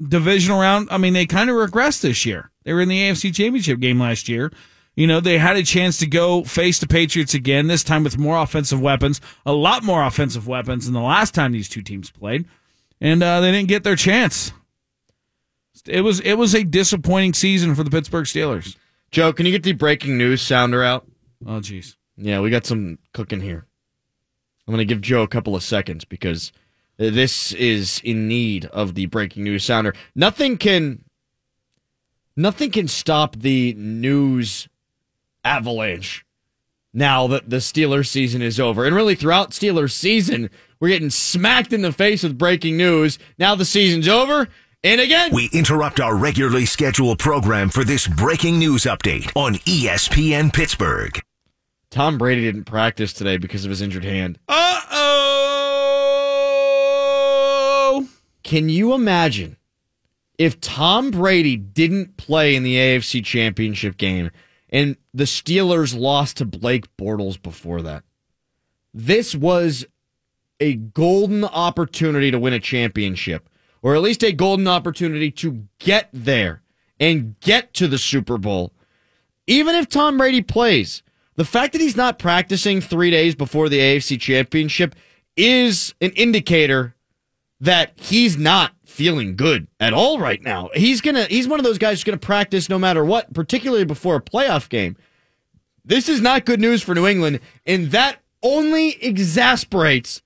[0.00, 0.88] divisional round.
[0.90, 2.50] I mean, they kind of regressed this year.
[2.64, 4.52] They were in the AFC Championship game last year.
[4.96, 7.66] You know, they had a chance to go face the Patriots again.
[7.66, 11.50] This time with more offensive weapons, a lot more offensive weapons than the last time
[11.50, 12.46] these two teams played,
[13.00, 14.52] and uh, they didn't get their chance.
[15.86, 18.76] It was it was a disappointing season for the Pittsburgh Steelers.
[19.10, 21.06] Joe, can you get the breaking news sounder out?
[21.46, 21.96] Oh, jeez.
[22.16, 23.66] Yeah, we got some cooking here.
[24.66, 26.52] I'm going to give Joe a couple of seconds because
[26.96, 29.94] this is in need of the breaking news sounder.
[30.14, 31.04] Nothing can
[32.36, 34.68] nothing can stop the news
[35.44, 36.24] avalanche
[36.92, 38.84] now that the Steelers season is over.
[38.84, 40.48] And really throughout Steelers season,
[40.80, 43.18] we're getting smacked in the face with breaking news.
[43.38, 44.48] Now the season's over.
[44.84, 50.52] And again, We interrupt our regularly scheduled program for this breaking news update on ESPN
[50.52, 51.18] Pittsburgh.
[51.88, 54.38] Tom Brady didn't practice today because of his injured hand.
[54.46, 54.80] Uh
[57.96, 58.08] oh.
[58.42, 59.56] Can you imagine
[60.36, 64.30] if Tom Brady didn't play in the AFC Championship game
[64.68, 68.02] and the Steelers lost to Blake Bortles before that?
[68.92, 69.86] This was
[70.60, 73.48] a golden opportunity to win a championship,
[73.84, 76.62] or at least a golden opportunity to get there
[76.98, 78.72] and get to the Super Bowl.
[79.46, 81.02] Even if Tom Brady plays,
[81.36, 84.94] the fact that he's not practicing three days before the AFC Championship
[85.36, 86.94] is an indicator
[87.60, 90.70] that he's not feeling good at all right now.
[90.74, 94.16] He's gonna he's one of those guys who's gonna practice no matter what, particularly before
[94.16, 94.96] a playoff game.
[95.84, 100.22] This is not good news for New England, and that only exasperates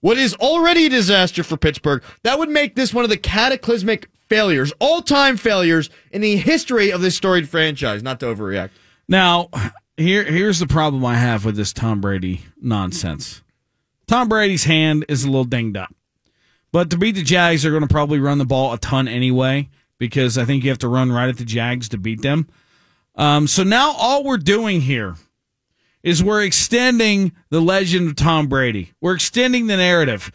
[0.00, 2.02] what is already a disaster for Pittsburgh.
[2.22, 6.92] That would make this one of the cataclysmic failures, all time failures in the history
[6.92, 8.02] of this storied franchise.
[8.02, 8.70] Not to overreact.
[9.08, 9.48] Now,
[9.96, 13.42] here here's the problem I have with this Tom Brady nonsense.
[14.06, 15.94] Tom Brady's hand is a little dinged up.
[16.72, 19.68] But to beat the Jags, they're going to probably run the ball a ton anyway
[19.98, 22.46] because I think you have to run right at the Jags to beat them.
[23.14, 25.16] Um, so now all we're doing here
[26.02, 28.92] is we're extending the legend of Tom Brady.
[29.00, 30.30] We're extending the narrative.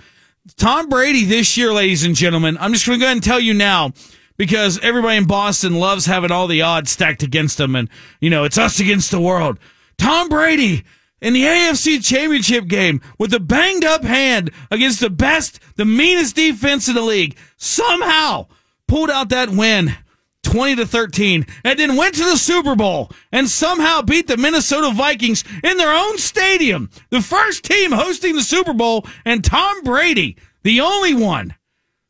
[0.57, 3.39] Tom Brady this year, ladies and gentlemen, I'm just going to go ahead and tell
[3.39, 3.93] you now
[4.37, 8.43] because everybody in Boston loves having all the odds stacked against them and, you know,
[8.43, 9.57] it's us against the world.
[9.97, 10.83] Tom Brady
[11.21, 16.35] in the AFC championship game with a banged up hand against the best, the meanest
[16.35, 18.47] defense in the league somehow
[18.87, 19.95] pulled out that win
[20.43, 24.91] 20 to 13 and then went to the Super Bowl and somehow beat the Minnesota
[24.93, 26.89] Vikings in their own stadium.
[27.09, 31.55] The first team hosting the Super Bowl and Tom Brady, the only one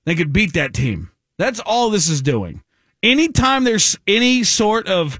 [0.06, 1.12] that could beat that team.
[1.38, 2.62] That's all this is doing.
[3.02, 5.20] Anytime there's any sort of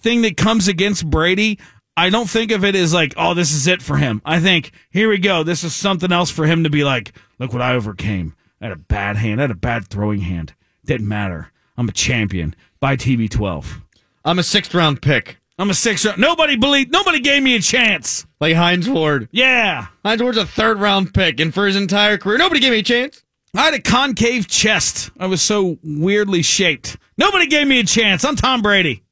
[0.00, 1.58] thing that comes against Brady,
[1.96, 4.22] I don't think of it as like, oh, this is it for him.
[4.24, 5.42] I think, here we go.
[5.42, 8.34] This is something else for him to be like, look what I overcame.
[8.60, 9.40] I had a bad hand.
[9.40, 10.54] I had a bad throwing hand.
[10.84, 11.52] Didn't matter.
[11.80, 12.54] I'm a champion.
[12.78, 13.80] By TB12.
[14.22, 15.38] I'm a sixth round pick.
[15.58, 16.18] I'm a sixth round.
[16.18, 16.92] Nobody believed.
[16.92, 18.26] Nobody gave me a chance.
[18.38, 19.30] Like Hines Ward.
[19.32, 19.86] Yeah.
[20.04, 22.82] Hines Ward's a third round pick, and for his entire career, nobody gave me a
[22.82, 23.24] chance.
[23.54, 25.10] I had a concave chest.
[25.18, 26.98] I was so weirdly shaped.
[27.16, 28.26] Nobody gave me a chance.
[28.26, 29.02] I'm Tom Brady.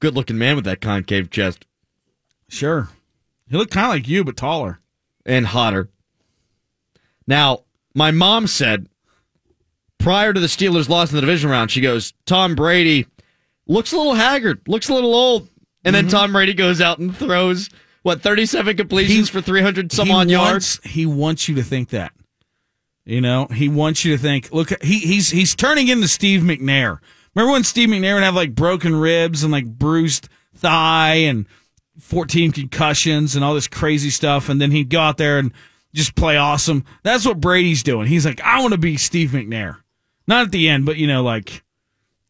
[0.00, 1.66] Good looking man with that concave chest.
[2.48, 2.88] Sure.
[3.50, 4.80] He looked kind of like you, but taller.
[5.26, 5.90] And hotter.
[7.26, 8.88] Now, my mom said
[10.08, 13.06] prior to the Steelers' loss in the division round, she goes, Tom Brady
[13.66, 15.50] looks a little haggard, looks a little old.
[15.84, 16.16] And then mm-hmm.
[16.16, 17.68] Tom Brady goes out and throws,
[18.04, 20.80] what, 37 completions He- for 300 some odd yards?
[20.82, 22.12] He wants you to think that.
[23.04, 24.50] You know, he wants you to think.
[24.50, 27.00] Look, he he's he's turning into Steve McNair.
[27.34, 31.44] Remember when Steve McNair would have like broken ribs and like bruised thigh and
[32.00, 35.52] 14 concussions and all this crazy stuff, and then he'd go out there and
[35.94, 36.86] just play awesome.
[37.02, 38.06] That's what Brady's doing.
[38.06, 39.78] He's like, I want to be Steve McNair.
[40.28, 41.64] Not at the end, but you know, like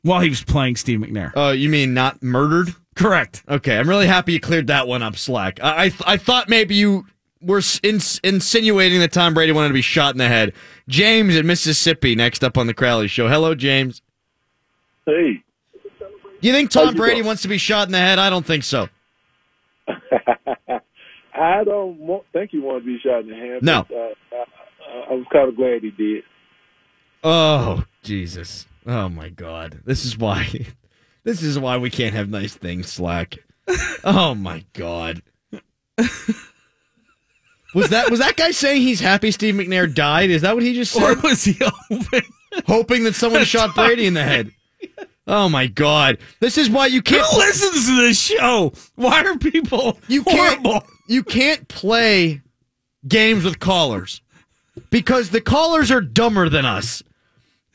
[0.03, 1.33] while he was playing Steve McNair.
[1.35, 2.75] Oh, you mean not murdered?
[2.95, 3.43] Correct.
[3.49, 5.61] Okay, I'm really happy you cleared that one up, Slack.
[5.63, 7.05] I I, I thought maybe you
[7.43, 10.53] were ins- insinuating that Tom Brady wanted to be shot in the head.
[10.89, 13.29] James in Mississippi, next up on the Crowley Show.
[13.29, 14.01] Hello, James.
[15.07, 15.43] Hey,
[16.41, 17.27] You think Tom it Brady going?
[17.27, 18.19] wants to be shot in the head?
[18.19, 18.89] I don't think so.
[21.35, 23.63] I don't want, think he wanted to be shot in the head.
[23.63, 23.87] No.
[23.89, 24.45] but, uh,
[24.83, 26.25] I, I was kind of glad he did.
[27.25, 28.67] Oh, Jesus.
[28.87, 29.81] Oh my God.
[29.85, 30.67] This is why
[31.25, 33.39] this is why we can't have nice things, Slack.
[34.05, 35.23] Oh my God.
[37.75, 40.31] Was that was that guy saying he's happy Steve McNair died?
[40.31, 41.03] Is that what he just said?
[41.03, 42.23] Or was he hoping?
[42.67, 44.51] Hoping that someone shot Brady in the head.
[45.31, 46.17] Oh my God.
[46.41, 48.73] This is why you can't Who listens to this show?
[48.95, 50.89] Why are people you can't horrible?
[51.07, 52.41] you can't play
[53.07, 54.23] games with callers
[54.89, 57.03] because the callers are dumber than us.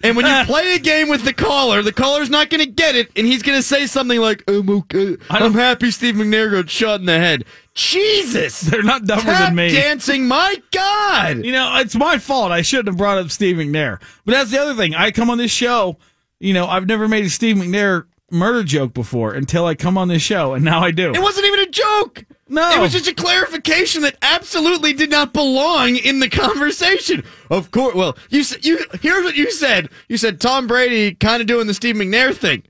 [0.04, 2.96] And when you play a game with the caller, the caller's not going to get
[2.96, 5.18] it, and he's going to say something like, "I'm okay.
[5.30, 9.56] I'm happy Steve McNair got shot in the head." Jesus, They're not dumber tap than
[9.56, 9.72] me.
[9.72, 10.28] dancing.
[10.28, 12.52] My God, You know, it's my fault.
[12.52, 14.00] I shouldn't have brought up Steve McNair.
[14.26, 14.94] But that's the other thing.
[14.94, 15.98] I come on this show,
[16.40, 20.08] you know, I've never made a Steve McNair murder joke before until I come on
[20.10, 21.12] this show, and now I do.
[21.14, 22.26] it wasn't even a joke.
[22.50, 22.70] No.
[22.72, 27.24] It was just a clarification that absolutely did not belong in the conversation.
[27.50, 27.96] Of course.
[27.96, 29.90] Well, you s- you here's what you said.
[30.10, 32.64] You said Tom Brady kind of doing the Steve McNair thing.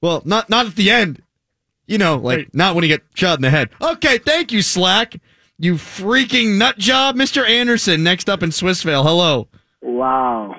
[0.00, 1.22] Well, not not at the end.
[1.86, 2.54] You know, like Right.
[2.54, 3.70] not when he got shot in the head.
[3.80, 5.16] Okay, thank you, Slack.
[5.58, 7.48] You freaking nut job, Mr.
[7.48, 8.02] Anderson.
[8.02, 9.02] Next up in Swissvale.
[9.04, 9.48] Hello.
[9.82, 10.54] Wow.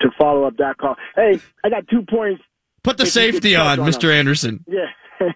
[0.00, 0.96] To follow up that call.
[1.14, 2.42] Hey, I got two points.
[2.86, 4.14] Put the If safety on, on Mr.
[4.14, 4.64] Anderson.
[4.68, 4.86] Yeah.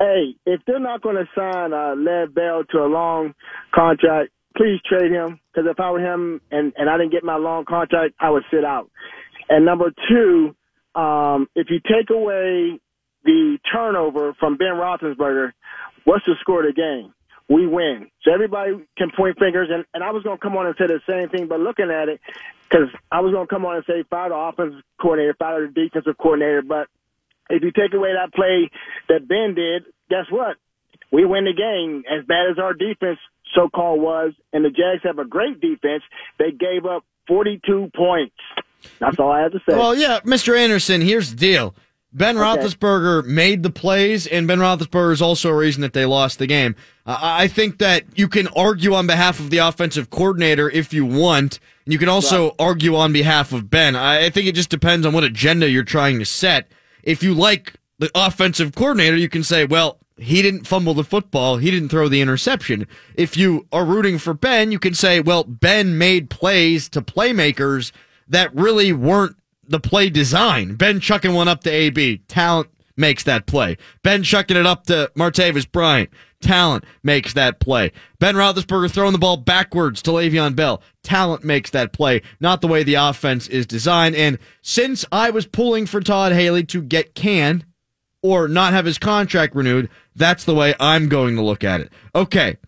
[0.00, 3.32] hey, if they're not going to sign uh, Lev Bell to a long
[3.72, 5.38] contract, please trade him.
[5.52, 8.42] Because if I were him and, and I didn't get my long contract, I would
[8.50, 8.90] sit out.
[9.48, 10.56] And number two,
[11.00, 12.80] um, if you take away
[13.24, 15.52] the turnover from Ben Roethlisberger,
[16.02, 17.14] what's the score of the game?
[17.48, 18.10] We win.
[18.22, 20.86] So everybody can point fingers, and, and I was going to come on and say
[20.86, 22.20] the same thing, but looking at it,
[22.68, 25.72] because I was going to come on and say fire the offensive coordinator, fire the
[25.72, 26.88] defensive coordinator, but
[27.50, 28.70] if you take away that play
[29.08, 30.56] that Ben did, guess what?
[31.12, 32.04] We win the game.
[32.10, 33.18] As bad as our defense
[33.54, 36.02] so called was, and the Jags have a great defense,
[36.38, 38.34] they gave up 42 points.
[38.98, 39.76] That's all I have to say.
[39.76, 40.58] Well, yeah, Mr.
[40.58, 41.74] Anderson, here's the deal.
[42.16, 46.38] Ben Roethlisberger made the plays, and Ben Roethlisberger is also a reason that they lost
[46.38, 46.76] the game.
[47.04, 51.04] Uh, I think that you can argue on behalf of the offensive coordinator if you
[51.04, 53.96] want, and you can also argue on behalf of Ben.
[53.96, 56.68] I, I think it just depends on what agenda you're trying to set.
[57.02, 61.56] If you like the offensive coordinator, you can say, well, he didn't fumble the football.
[61.56, 62.86] He didn't throw the interception.
[63.16, 67.90] If you are rooting for Ben, you can say, well, Ben made plays to playmakers
[68.28, 69.36] that really weren't
[69.68, 70.74] the play design.
[70.74, 72.18] Ben chucking one up to AB.
[72.28, 73.76] Talent makes that play.
[74.02, 76.10] Ben chucking it up to Martavis Bryant.
[76.40, 77.90] Talent makes that play.
[78.18, 80.82] Ben Roethlisberger throwing the ball backwards to Le'Veon Bell.
[81.02, 84.14] Talent makes that play, not the way the offense is designed.
[84.14, 87.64] And since I was pulling for Todd Haley to get canned
[88.22, 91.92] or not have his contract renewed, that's the way I'm going to look at it.
[92.14, 92.58] Okay,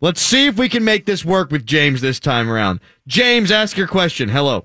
[0.00, 2.80] let's see if we can make this work with James this time around.
[3.06, 4.30] James, ask your question.
[4.30, 4.64] Hello.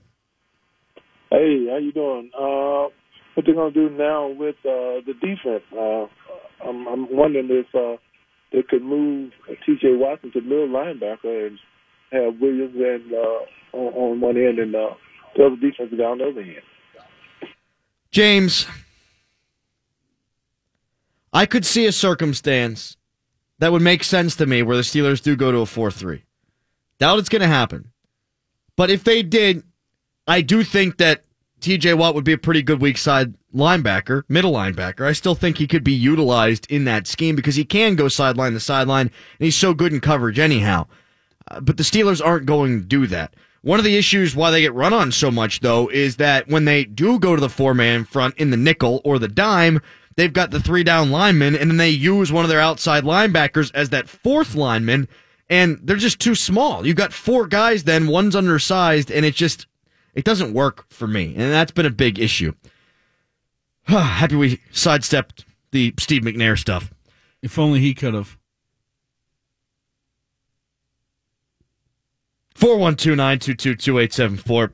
[1.31, 2.29] Hey, how you doing?
[2.37, 2.91] Uh,
[3.33, 5.63] what they're gonna do now with uh, the defense?
[5.71, 6.05] Uh,
[6.67, 7.95] I'm, I'm wondering if uh,
[8.51, 9.31] they could move
[9.65, 9.95] T.J.
[9.95, 11.59] Watson to middle linebacker and
[12.11, 14.89] have Williams and uh, on, on one end and uh,
[15.37, 16.61] the other defensive guy on the other end.
[18.11, 18.67] James,
[21.31, 22.97] I could see a circumstance
[23.59, 26.23] that would make sense to me where the Steelers do go to a 4 3.
[26.99, 27.93] Doubt it's going to happen.
[28.75, 29.63] But if they did,
[30.31, 31.25] I do think that
[31.59, 35.05] TJ Watt would be a pretty good weak side linebacker, middle linebacker.
[35.05, 38.53] I still think he could be utilized in that scheme because he can go sideline
[38.53, 40.87] to sideline, and he's so good in coverage anyhow.
[41.49, 43.35] Uh, but the Steelers aren't going to do that.
[43.61, 46.63] One of the issues why they get run on so much, though, is that when
[46.63, 49.81] they do go to the four man front in the nickel or the dime,
[50.15, 53.69] they've got the three down linemen, and then they use one of their outside linebackers
[53.73, 55.09] as that fourth lineman,
[55.49, 56.87] and they're just too small.
[56.87, 59.67] You've got four guys, then one's undersized, and it just
[60.13, 62.53] it doesn't work for me, and that's been a big issue.
[63.83, 66.91] Happy we sidestepped the Steve McNair stuff.
[67.41, 68.37] If only he could have.
[72.55, 74.71] 412-922-2874.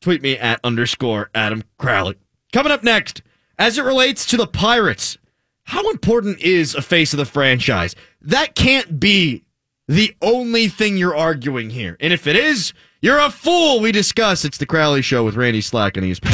[0.00, 2.16] Tweet me at underscore Adam Crowley.
[2.52, 3.22] Coming up next,
[3.58, 5.18] as it relates to the Pirates,
[5.64, 7.94] how important is a face of the franchise?
[8.22, 9.44] That can't be
[9.86, 11.96] the only thing you're arguing here.
[12.00, 12.72] And if it is,
[13.02, 13.80] you're a fool.
[13.80, 14.44] We discuss.
[14.44, 16.30] It's the Crowley Show with Randy Slack and ESPN.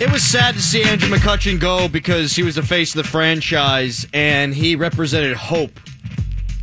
[0.00, 3.08] It was sad to see Andrew McCutchen go because he was the face of the
[3.08, 5.80] franchise and he represented hope.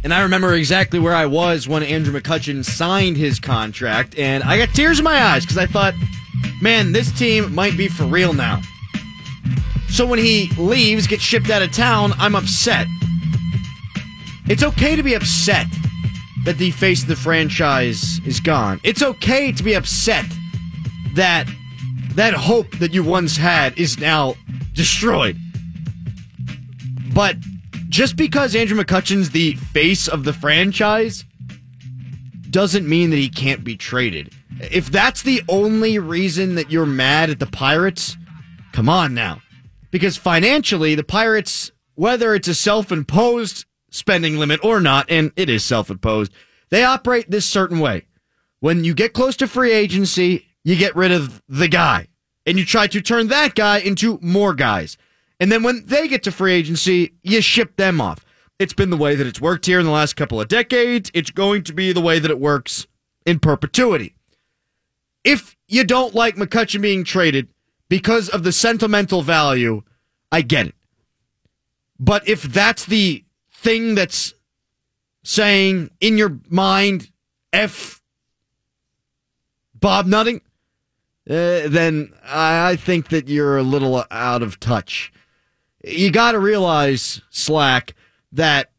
[0.06, 4.58] And I remember exactly where I was when Andrew McCutchen signed his contract, and I
[4.60, 5.96] got tears in my eyes because I thought,
[6.62, 8.62] man, this team might be for real now.
[9.96, 12.86] So when he leaves, gets shipped out of town, I'm upset.
[14.46, 15.68] It's okay to be upset
[16.44, 18.82] that the face of the franchise is gone.
[18.84, 20.26] It's okay to be upset
[21.14, 21.48] that
[22.16, 24.36] that hope that you once had is now
[24.74, 25.38] destroyed.
[27.14, 27.38] But
[27.88, 31.24] just because Andrew McCutchen's the face of the franchise
[32.50, 34.34] doesn't mean that he can't be traded.
[34.60, 38.18] If that's the only reason that you're mad at the Pirates,
[38.74, 39.40] come on now.
[39.96, 45.50] Because financially, the Pirates, whether it's a self imposed spending limit or not, and it
[45.50, 46.34] is self imposed,
[46.70, 48.06] they operate this certain way.
[48.60, 52.10] When you get close to free agency, you get rid of the guy
[52.46, 54.98] and you try to turn that guy into more guys.
[55.40, 58.26] And then when they get to free agency, you ship them off.
[58.60, 61.10] It's been the way that it's worked here in the last couple of decades.
[61.14, 62.86] It's going to be the way that it works
[63.26, 64.14] in perpetuity.
[65.24, 67.48] If you don't like McCutchen being traded
[67.90, 69.84] because of the sentimental value,
[70.32, 70.76] I get it.
[72.00, 74.34] But if that's the thing that's
[75.24, 77.10] saying in your mind,
[77.54, 78.02] F
[79.74, 80.42] Bob Nutting,
[81.30, 85.12] uh, then I, I think that you're a little out of touch.
[85.84, 87.96] You got to realize, Slack,
[88.32, 88.72] that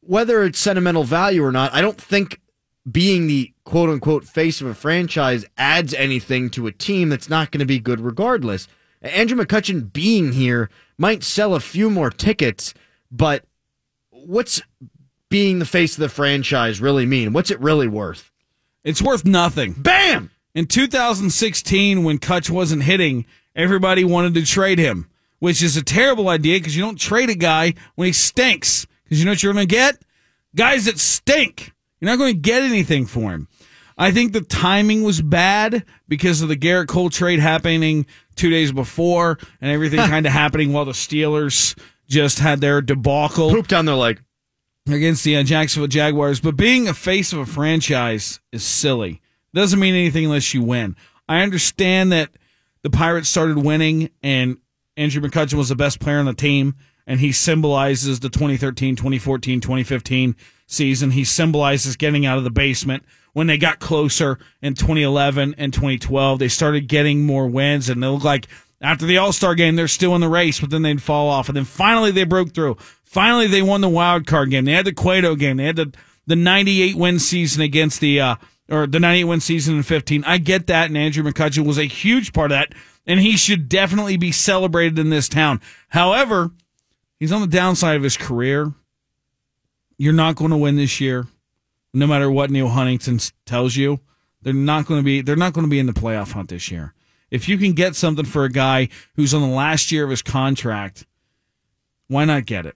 [0.00, 2.40] whether it's sentimental value or not, I don't think
[2.90, 7.50] being the quote unquote face of a franchise adds anything to a team that's not
[7.50, 8.68] going to be good regardless.
[9.00, 12.74] Andrew McCutchen being here might sell a few more tickets,
[13.10, 13.44] but
[14.10, 14.62] what's
[15.28, 17.32] being the face of the franchise really mean?
[17.32, 18.30] What's it really worth?
[18.84, 19.72] It's worth nothing.
[19.72, 20.30] Bam!
[20.54, 23.24] In 2016, when Kutch wasn't hitting,
[23.56, 27.34] everybody wanted to trade him, which is a terrible idea because you don't trade a
[27.34, 28.86] guy when he stinks.
[29.04, 29.98] Because you know what you're going to get?
[30.54, 31.72] Guys that stink.
[32.02, 33.46] You're not going to get anything for him.
[33.96, 38.72] I think the timing was bad because of the Gerrit Cole trade happening two days
[38.72, 41.78] before and everything kind of happening while the Steelers
[42.08, 44.20] just had their debacle Poop down their leg.
[44.88, 46.40] against the uh, Jacksonville Jaguars.
[46.40, 49.22] But being a face of a franchise is silly.
[49.54, 50.96] Doesn't mean anything unless you win.
[51.28, 52.30] I understand that
[52.82, 54.56] the Pirates started winning and
[54.96, 56.74] Andrew McCutchen was the best player on the team
[57.06, 60.36] and he symbolizes the 2013, 2014, 2015
[60.66, 61.10] season.
[61.10, 66.38] He symbolizes getting out of the basement, when they got closer in 2011 and 2012.
[66.38, 68.48] They started getting more wins, and they looked like
[68.80, 71.48] after the All Star game, they're still in the race, but then they'd fall off.
[71.48, 72.76] And then finally they broke through.
[73.04, 74.64] Finally, they won the wild card game.
[74.64, 75.58] They had the Cueto game.
[75.58, 75.94] They had the,
[76.26, 78.36] the 98 win season against the, uh,
[78.70, 80.24] or the 98 win season in 15.
[80.24, 80.86] I get that.
[80.86, 82.74] And Andrew McCutchen was a huge part of that.
[83.06, 85.60] And he should definitely be celebrated in this town.
[85.90, 86.52] However,
[87.22, 88.72] he's on the downside of his career.
[89.96, 91.28] You're not going to win this year,
[91.94, 94.00] no matter what Neal Huntington tells you.
[94.42, 95.20] They're not going to be.
[95.20, 96.94] They're not going to be in the playoff hunt this year.
[97.30, 100.20] If you can get something for a guy who's on the last year of his
[100.20, 101.06] contract,
[102.08, 102.74] why not get it?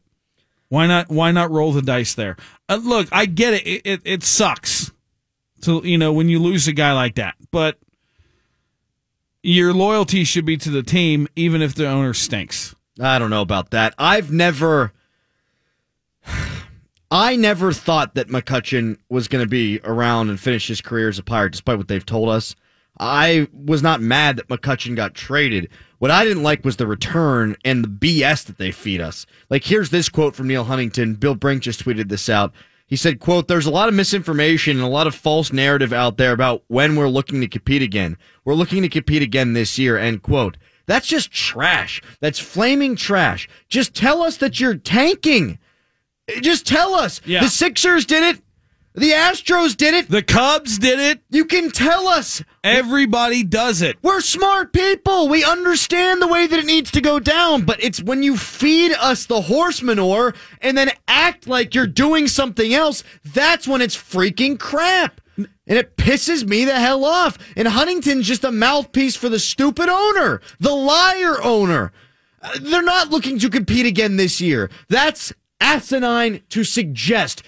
[0.68, 1.08] Why not?
[1.08, 2.36] Why not roll the dice there?
[2.68, 3.66] Uh, look, I get it.
[3.66, 4.00] It, it.
[4.04, 4.92] it sucks
[5.62, 7.78] to you know when you lose a guy like that, but
[9.42, 12.75] your loyalty should be to the team, even if the owner stinks.
[13.00, 13.94] I don't know about that.
[13.98, 14.92] I've never,
[17.10, 21.18] I never thought that McCutchen was going to be around and finish his career as
[21.18, 22.54] a Pirate, despite what they've told us.
[22.98, 25.68] I was not mad that McCutchen got traded.
[25.98, 29.26] What I didn't like was the return and the BS that they feed us.
[29.50, 31.14] Like, here's this quote from Neal Huntington.
[31.14, 32.52] Bill Brink just tweeted this out.
[32.86, 36.16] He said, quote, there's a lot of misinformation and a lot of false narrative out
[36.16, 38.16] there about when we're looking to compete again.
[38.44, 40.56] We're looking to compete again this year, end quote.
[40.86, 42.02] That's just trash.
[42.20, 43.48] That's flaming trash.
[43.68, 45.58] Just tell us that you're tanking.
[46.40, 47.20] Just tell us.
[47.24, 47.40] Yeah.
[47.42, 48.42] The Sixers did it.
[48.94, 50.08] The Astros did it.
[50.08, 51.20] The Cubs did it.
[51.28, 52.42] You can tell us.
[52.64, 53.98] Everybody does it.
[54.00, 55.28] We're smart people.
[55.28, 58.92] We understand the way that it needs to go down, but it's when you feed
[58.94, 63.96] us the horse manure and then act like you're doing something else, that's when it's
[63.96, 65.20] freaking crap.
[65.36, 67.38] And it pisses me the hell off.
[67.56, 71.92] And Huntington's just a mouthpiece for the stupid owner, the liar owner.
[72.40, 74.70] Uh, They're not looking to compete again this year.
[74.88, 77.42] That's asinine to suggest.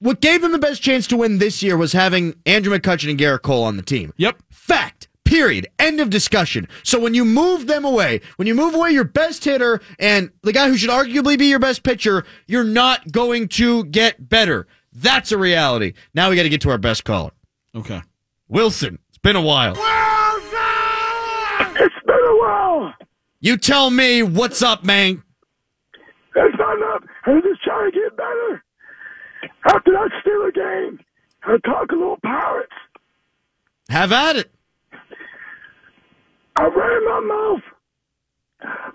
[0.00, 3.18] What gave them the best chance to win this year was having Andrew McCutchen and
[3.18, 4.12] Gerrit Cole on the team.
[4.16, 4.40] Yep.
[4.50, 5.08] Fact.
[5.24, 5.66] Period.
[5.78, 6.68] End of discussion.
[6.84, 10.52] So when you move them away, when you move away your best hitter and the
[10.52, 14.66] guy who should arguably be your best pitcher, you're not going to get better.
[14.92, 15.94] That's a reality.
[16.14, 17.32] Now we got to get to our best caller.
[17.74, 18.02] Okay.
[18.48, 19.74] Wilson, it's been a while.
[19.74, 20.56] Wilson!
[21.80, 22.94] It's been a while.
[23.40, 25.22] You tell me what's up, man.
[26.34, 27.04] It's not up.
[27.26, 28.62] I'm just trying to get better.
[29.66, 31.00] After that Steeler game,
[31.44, 32.72] I talk a little Pirates.
[33.90, 34.50] Have at it.
[36.56, 37.62] I ran my mouth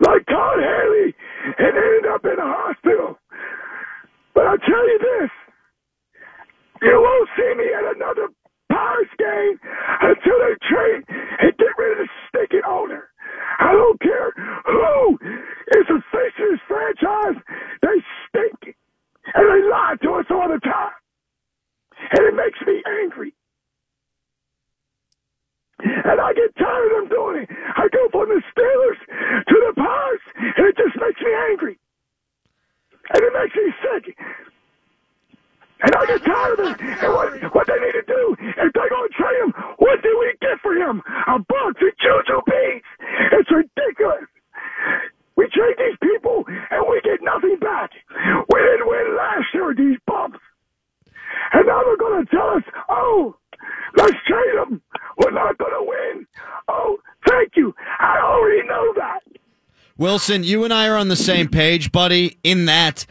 [0.02, 1.16] like Todd Haley
[1.58, 3.18] and ended up in a hospital.
[4.34, 5.30] But I tell you this,
[6.84, 8.30] you won't see me at another
[8.72, 9.60] Pirates game
[10.02, 13.10] until they trade and get rid of the stinking owner.
[13.60, 14.32] I don't care
[14.66, 15.20] who
[15.80, 17.38] is the face of this franchise.
[17.82, 17.98] They
[18.30, 18.76] stink.
[19.34, 20.94] And they lie to us all the time.
[22.12, 23.34] And it makes me angry.
[25.80, 27.50] And I get tired of them doing it.
[27.52, 29.00] I go from the Steelers
[29.48, 30.24] to the Pirates,
[30.58, 31.80] and it just makes me angry.
[33.14, 34.18] And it makes me sick.
[36.20, 36.82] Tired of it.
[36.82, 40.12] And what, what they need to do, if they're going to trade him, what do
[40.20, 41.02] we get for him?
[41.28, 42.86] A box of juju beads.
[43.32, 44.30] It's ridiculous.
[45.36, 47.92] We trade these people, and we get nothing back.
[48.50, 50.40] We didn't win last year with these bumps.
[51.54, 53.36] And now they're going to tell us, oh,
[53.96, 54.82] let's trade them.
[55.18, 56.28] We're not going to win.
[56.68, 57.74] Oh, thank you.
[58.00, 59.24] I already know that.
[59.98, 63.06] Wilson, you and I are on the same page, buddy, in that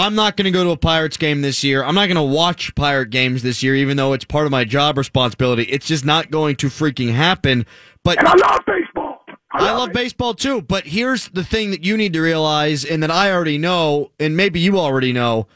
[0.00, 1.84] I'm not going to go to a Pirates game this year.
[1.84, 4.64] I'm not going to watch Pirate games this year, even though it's part of my
[4.64, 5.64] job responsibility.
[5.64, 7.66] It's just not going to freaking happen.
[8.02, 9.24] But And I love baseball.
[9.52, 9.94] I love it.
[9.94, 13.58] baseball too, but here's the thing that you need to realize, and that I already
[13.58, 15.48] know, and maybe you already know.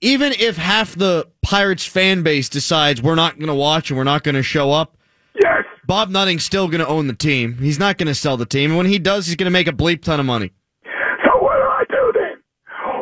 [0.00, 4.04] Even if half the Pirates fan base decides we're not going to watch and we're
[4.04, 4.96] not going to show up,
[5.40, 5.64] Yes.
[5.86, 7.58] Bob Nutting's still going to own the team.
[7.58, 8.70] He's not going to sell the team.
[8.70, 10.52] And when he does, he's going to make a bleep ton of money.
[10.84, 12.42] So what do I do then?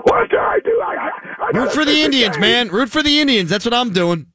[0.02, 0.82] What do I do?
[0.84, 2.68] I, I, I Root for the Indians, man.
[2.68, 3.50] Root for the Indians.
[3.50, 4.26] That's what I'm doing.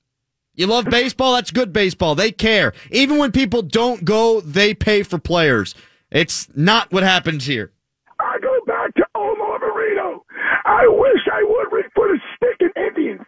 [0.53, 1.35] You love baseball?
[1.35, 2.15] That's good baseball.
[2.15, 2.73] They care.
[2.91, 5.75] Even when people don't go, they pay for players.
[6.11, 7.71] It's not what happens here.
[8.19, 10.25] I go back to Omar Moreno.
[10.65, 13.21] I wish I would root for the stinking Indians.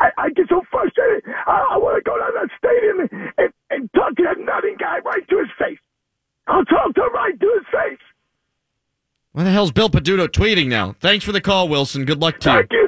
[0.00, 1.22] I, I get so frustrated.
[1.46, 4.40] I, I want to go down to that stadium and, and, and talk to that
[4.40, 5.78] nutting guy right to his face.
[6.46, 8.00] I'll talk to him right to his face.
[9.32, 10.94] Why the hell's Bill Peduto tweeting now?
[11.00, 12.04] Thanks for the call, Wilson.
[12.04, 12.83] Good luck to you.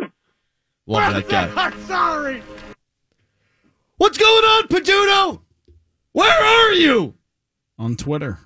[0.89, 0.95] Thank you.
[0.95, 1.53] Love that guy.
[1.66, 2.43] I'm sorry.
[3.99, 5.41] What's going on, Peduto?
[6.12, 7.14] Where are you?
[7.78, 8.39] On Twitter.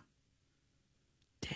[1.43, 1.53] Damn.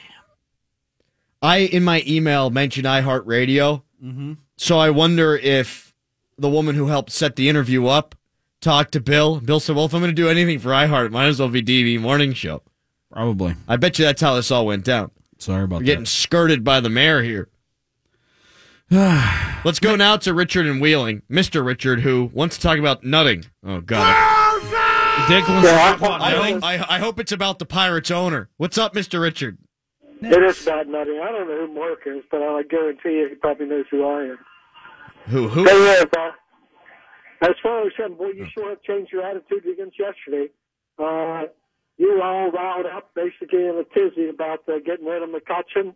[1.42, 4.32] I in my email mentioned iHeartRadio, Mm-hmm.
[4.56, 5.94] so I wonder if
[6.36, 8.14] the woman who helped set the interview up
[8.60, 9.40] talked to Bill.
[9.40, 11.48] Bill said, "Well, if I'm going to do anything for iHeart, it might as well
[11.48, 12.62] be DVE Morning Show."
[13.10, 13.54] Probably.
[13.66, 15.10] I bet you that's how this all went down.
[15.38, 17.48] Sorry about We're getting skirted by the mayor here.
[19.64, 21.64] Let's go now to Richard and Wheeling, Mr.
[21.64, 23.46] Richard, who wants to talk about nutting.
[23.64, 24.14] Oh God!
[24.70, 25.26] that.
[25.28, 26.54] Dick wants to talk about I nutting.
[26.56, 28.50] hope, I, I hope it's about the Pirates owner.
[28.58, 29.20] What's up, Mr.
[29.20, 29.58] Richard?
[30.20, 31.20] It is bad nutting.
[31.22, 34.22] I don't know who Mark is, but I guarantee you he probably knows who I
[34.24, 34.38] am.
[35.26, 35.48] Who?
[35.48, 35.64] Who?
[35.64, 36.30] Hey, uh, uh,
[37.42, 40.52] as far as him, boy, you sure have changed your attitude against yesterday.
[40.98, 41.44] Uh,
[41.96, 45.94] you were all riled up, basically in a tizzy about uh, getting rid of McCutchen.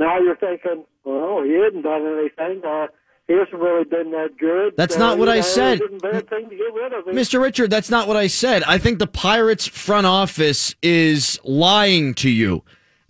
[0.00, 2.62] Now you're thinking, well, he hadn't done anything.
[2.66, 2.86] Uh,
[3.28, 4.72] he hasn't really been that good.
[4.76, 5.80] That's Uh, not what you I know, said.
[5.80, 7.14] It wasn't a bad thing to get rid of him.
[7.14, 7.40] Mr.
[7.40, 8.64] Richard, that's not what I said.
[8.66, 12.64] I think the Pirates front office is lying to you.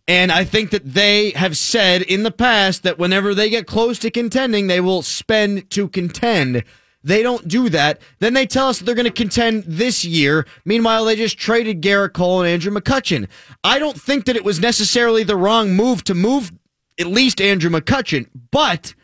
[0.08, 3.98] And I think that they have said in the past that whenever they get close
[4.00, 6.64] to contending, they will spend to contend.
[7.02, 8.00] They don't do that.
[8.18, 10.46] Then they tell us that they're going to contend this year.
[10.66, 13.26] Meanwhile, they just traded Gerrit Cole and Andrew McCutchen.
[13.64, 16.52] I don't think that it was necessarily the wrong move to move
[17.00, 18.94] at least Andrew McCutchen, but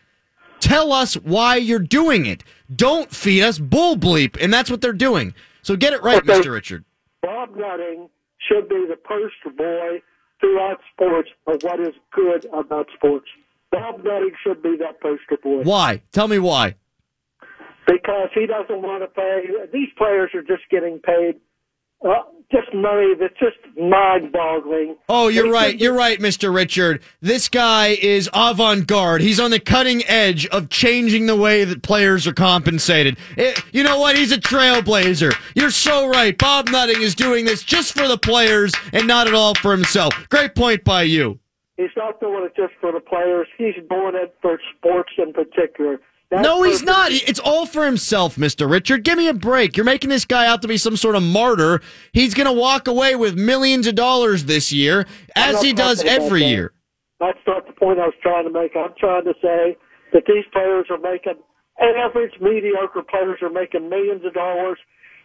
[0.60, 2.44] tell us why you're doing it.
[2.74, 5.34] Don't feed us bull bleep, and that's what they're doing.
[5.62, 6.40] So get it right, Okay.
[6.40, 6.52] Mr.
[6.52, 6.84] Richard.
[7.22, 8.08] Bob Nutting
[8.48, 10.02] should be the poster boy
[10.40, 13.26] throughout sports of what is good about sports.
[13.72, 15.62] Bob Nutting should be that poster boy.
[15.62, 16.02] Why?
[16.12, 16.74] Tell me why.
[17.86, 19.44] because he doesn't want to pay.
[19.72, 21.36] These players are just getting paid
[22.06, 24.96] uh, just money that's just mind-boggling.
[25.08, 25.78] Oh, you're right.
[25.78, 26.54] You're right, Mr.
[26.54, 27.02] Richard.
[27.20, 29.20] This guy is avant garde.
[29.20, 33.16] He's on the cutting edge of changing the way that players are compensated.
[33.36, 34.16] Eh, you know what?
[34.16, 35.34] He's a trailblazer.
[35.54, 36.36] You're so right.
[36.38, 40.14] Bob Nutting is doing this just for the players and not at all for himself.
[40.28, 41.40] Great point by you.
[41.76, 43.46] He's not doing it just for the players.
[43.58, 46.00] He's doing it for sports in particular.
[46.30, 46.86] That's No, he's perfect.
[46.86, 47.12] not.
[47.12, 48.68] It's all for himself, Mr.
[48.70, 49.04] Richard.
[49.04, 49.76] Give me a break.
[49.76, 51.80] You're making this guy out to be some sort of martyr.
[52.12, 55.06] He's going to walk away with millions of dollars this year,
[55.36, 56.48] as he does every that.
[56.48, 56.72] year.
[57.20, 58.72] That's not the point I was trying to make.
[58.76, 59.76] I'm trying to say
[60.12, 61.34] that these players are making
[61.80, 64.78] average, mediocre players are making millions of dollars,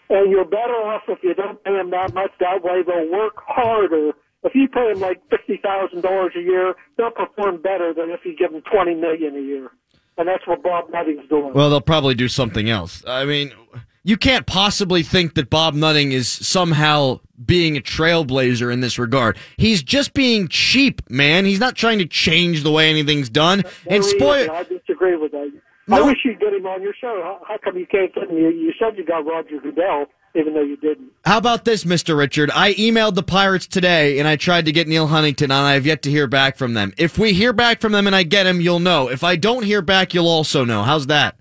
[0.09, 2.31] and you're better off if you don't pay them that much.
[2.39, 4.11] That way, they'll work harder.
[4.43, 8.21] If you pay them like fifty thousand dollars a year, they'll perform better than if
[8.23, 9.71] you give them twenty million a year.
[10.17, 11.53] And that's what Bob Nutting's doing.
[11.53, 13.03] Well, they'll probably do something else.
[13.07, 13.51] I mean,
[14.03, 19.37] you can't possibly think that Bob Nutting is somehow being a trailblazer in this regard.
[19.57, 21.45] He's just being cheap, man.
[21.45, 24.51] He's not trying to change the way anything's done and spoil.
[24.51, 25.51] I disagree with that.
[25.89, 26.05] I No.
[26.05, 27.19] wish you'd get him on your show.
[27.23, 28.37] How, how come you can't get him?
[28.37, 30.05] You, you said you got Roger Goodell,
[30.35, 31.11] even though you didn't.
[31.25, 32.17] How about this, Mr.
[32.17, 32.49] Richard?
[32.51, 35.63] I emailed the Pirates today and I tried to get Neal Huntington on.
[35.63, 36.93] I have yet to hear back from them.
[36.97, 39.09] If we hear back from them and I get him, you'll know.
[39.09, 40.83] If I don't hear back, you'll also know.
[40.83, 41.35] How's that?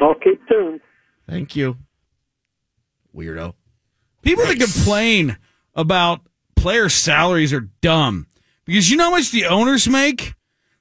[0.00, 0.80] I'll keep tuned.
[1.28, 1.76] Thank you.
[3.14, 3.54] Weirdo.
[4.22, 5.38] People that complain
[5.74, 6.20] about
[6.56, 8.26] player salaries are dumb
[8.64, 10.34] because you know how much the owners make?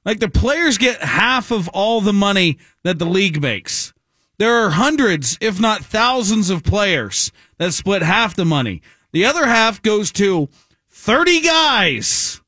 [0.06, 3.94] Like the players get half of all the money that the league makes.
[4.40, 8.82] There are hundreds, if not thousands, of players that split half the money.
[9.12, 10.48] The other half goes to
[10.90, 12.42] 30 guys.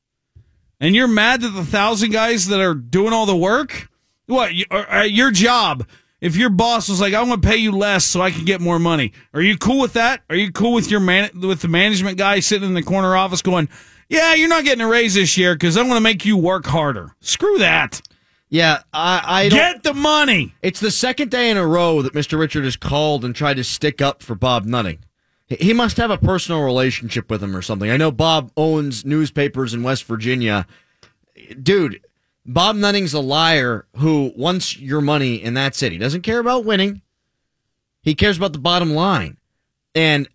[0.80, 3.90] And you're mad that the thousand guys that are doing all the work?
[4.24, 4.52] What?
[4.70, 5.86] Or, uh, your job.
[6.22, 8.60] If your boss was like, "I want to pay you less so I can get
[8.60, 10.22] more money," are you cool with that?
[10.30, 13.42] Are you cool with your man with the management guy sitting in the corner office
[13.42, 13.68] going,
[14.08, 16.66] "Yeah, you're not getting a raise this year because I'm going to make you work
[16.66, 18.00] harder." Screw that.
[18.52, 19.58] Yeah, I, I don't.
[19.58, 20.54] Get the money.
[20.60, 22.38] It's the second day in a row that Mr.
[22.38, 24.98] Richard has called and tried to stick up for Bob Nutting.
[25.46, 27.90] He- He must have a personal relationship with him or something.
[27.90, 30.66] I know Bob owns newspapers in West Virginia.
[31.62, 32.02] Dude,
[32.44, 35.90] Bob Nutting's a liar who wants your money and that's it.
[35.92, 37.00] He doesn't care about winning.
[38.02, 39.38] He cares about the bottom line.
[39.94, 40.28] And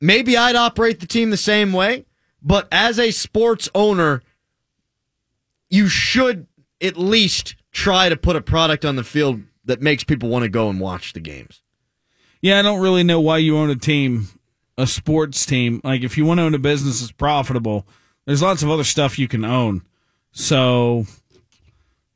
[0.00, 2.06] maybe I'd operate the team the same way,
[2.42, 4.22] but as a sports owner,
[5.68, 6.46] you should
[6.80, 10.48] at least try to put a product on the field that makes people want to
[10.48, 11.62] go and watch the games.
[12.40, 14.28] Yeah, I don't really know why you own a team,
[14.78, 15.80] a sports team.
[15.84, 17.86] Like if you want to own a business that's profitable,
[18.26, 19.82] there's lots of other stuff you can own.
[20.32, 21.06] So,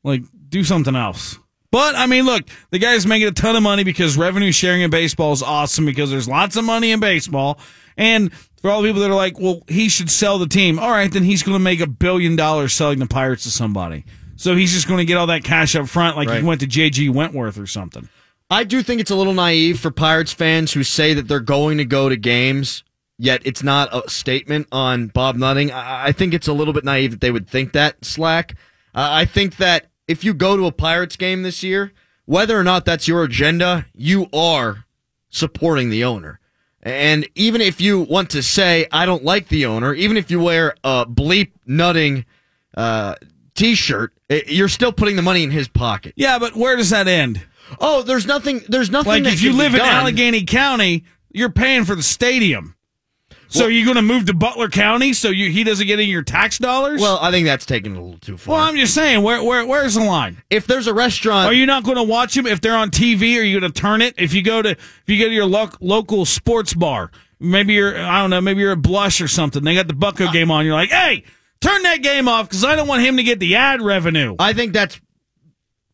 [0.03, 1.37] like, do something else.
[1.71, 4.89] But I mean, look, the guy's making a ton of money because revenue sharing in
[4.89, 7.59] baseball is awesome because there's lots of money in baseball.
[7.97, 10.79] And for all the people that are like, well, he should sell the team.
[10.79, 14.05] All right, then he's going to make a billion dollars selling the Pirates to somebody.
[14.35, 16.41] So he's just going to get all that cash up front, like Right.
[16.41, 18.09] he went to JG Wentworth or something.
[18.49, 21.77] I do think it's a little naive for Pirates fans who say that they're going
[21.79, 22.83] to go to games,
[23.17, 25.71] yet it's not a statement on Bob Nutting.
[25.71, 28.55] I I think it's a little bit naive that they would think that, Slack.
[28.93, 31.91] Uh, I think that if you go to a Pirates game this year,
[32.25, 34.85] whether or not that's your agenda, you are
[35.29, 36.39] supporting the owner.
[36.83, 40.39] And even if you want to say, I don't like the owner, even if you
[40.39, 42.25] wear a bleep nutting
[42.77, 43.15] uh,
[43.55, 46.13] t shirt, eh, you're still putting the money in his pocket.
[46.15, 47.41] Yeah, but where does that end?
[47.79, 48.61] Oh, there's nothing.
[48.67, 49.23] There's nothing.
[49.23, 49.81] Like if you live in.
[49.81, 52.75] Allegheny County, you're paying for the stadium.
[53.47, 56.09] So you're going to move to Butler County so you, he doesn't get any of
[56.09, 56.99] your tax dollars?
[56.99, 58.55] Well, I think that's taken it a little too far.
[58.55, 60.41] well, I'm just saying, where where where's the line?
[60.49, 63.37] if there's a restaurant, Are you not going to watch them if they're on TV?
[63.39, 65.45] Are you going to turn it if you go to if you go to your
[65.45, 67.11] lo- local sports bar?
[67.39, 68.41] Maybe you're I don't know.
[68.41, 69.63] Maybe you're a Blush or something.
[69.63, 70.65] They got the Bucco uh, game on.
[70.65, 71.23] You're like, hey,
[71.65, 74.35] turn that game off because I don't want him to get the ad revenue.
[74.39, 74.99] I think that's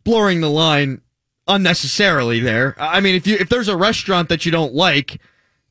[0.03, 1.01] blurring the line
[1.47, 2.76] unnecessarily there.
[2.80, 5.19] I mean, if you if there's a restaurant that you don't like,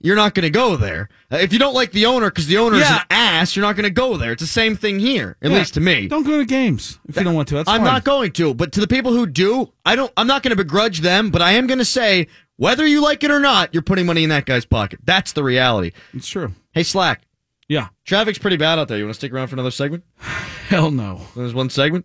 [0.03, 1.09] you're not going to go there.
[1.31, 3.01] Uh, If you don't like the owner because the owner's Yeah.
[3.01, 4.33] an ass, you're not going to go there.
[4.33, 5.59] It's the same thing here, at Yeah.
[5.59, 6.09] least to me.
[6.09, 7.57] Don't go to games if you don't want to.
[7.57, 7.85] That's I'm fine.
[7.85, 10.13] not going to, but to the people who do, I don't.
[10.17, 13.25] I'm not going to begrudge them, but I am going to say whether you like
[13.25, 15.01] it or not, you're putting money in that guy's pocket.
[15.05, 15.93] That's the reality.
[16.15, 16.53] It's true.
[16.73, 17.23] Hey, Slack,
[17.71, 17.87] Yeah.
[18.05, 18.99] traffic's pretty bad out there.
[18.99, 20.03] You want to stick around for another segment?
[20.19, 21.21] Hell no.
[21.37, 22.05] There's one segment,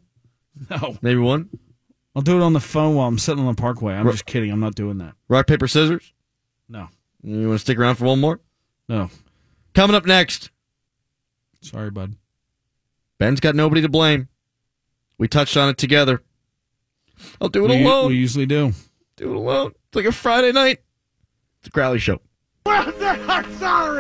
[0.70, 0.96] No.
[1.02, 1.50] maybe one.
[2.16, 3.96] I'll do it on the phone while I'm sitting on the parkway.
[3.96, 4.52] I'm just kidding.
[4.52, 5.16] I'm not doing that.
[5.28, 6.14] Rock paper scissors.
[6.70, 6.88] No.
[7.24, 8.40] You want to stick around for one more?
[8.88, 9.10] No.
[9.74, 10.52] Coming up next.
[11.62, 12.14] Sorry, bud.
[13.18, 14.28] Ben's got nobody to blame.
[15.18, 16.22] We touched on it together.
[17.42, 18.10] I'll do it We, alone.
[18.10, 18.72] we usually do.
[19.18, 19.72] do it alone.
[19.88, 20.80] It's like a Friday night.
[21.60, 22.22] It's a Crowley show.
[22.68, 23.94] Well, I'm sorry.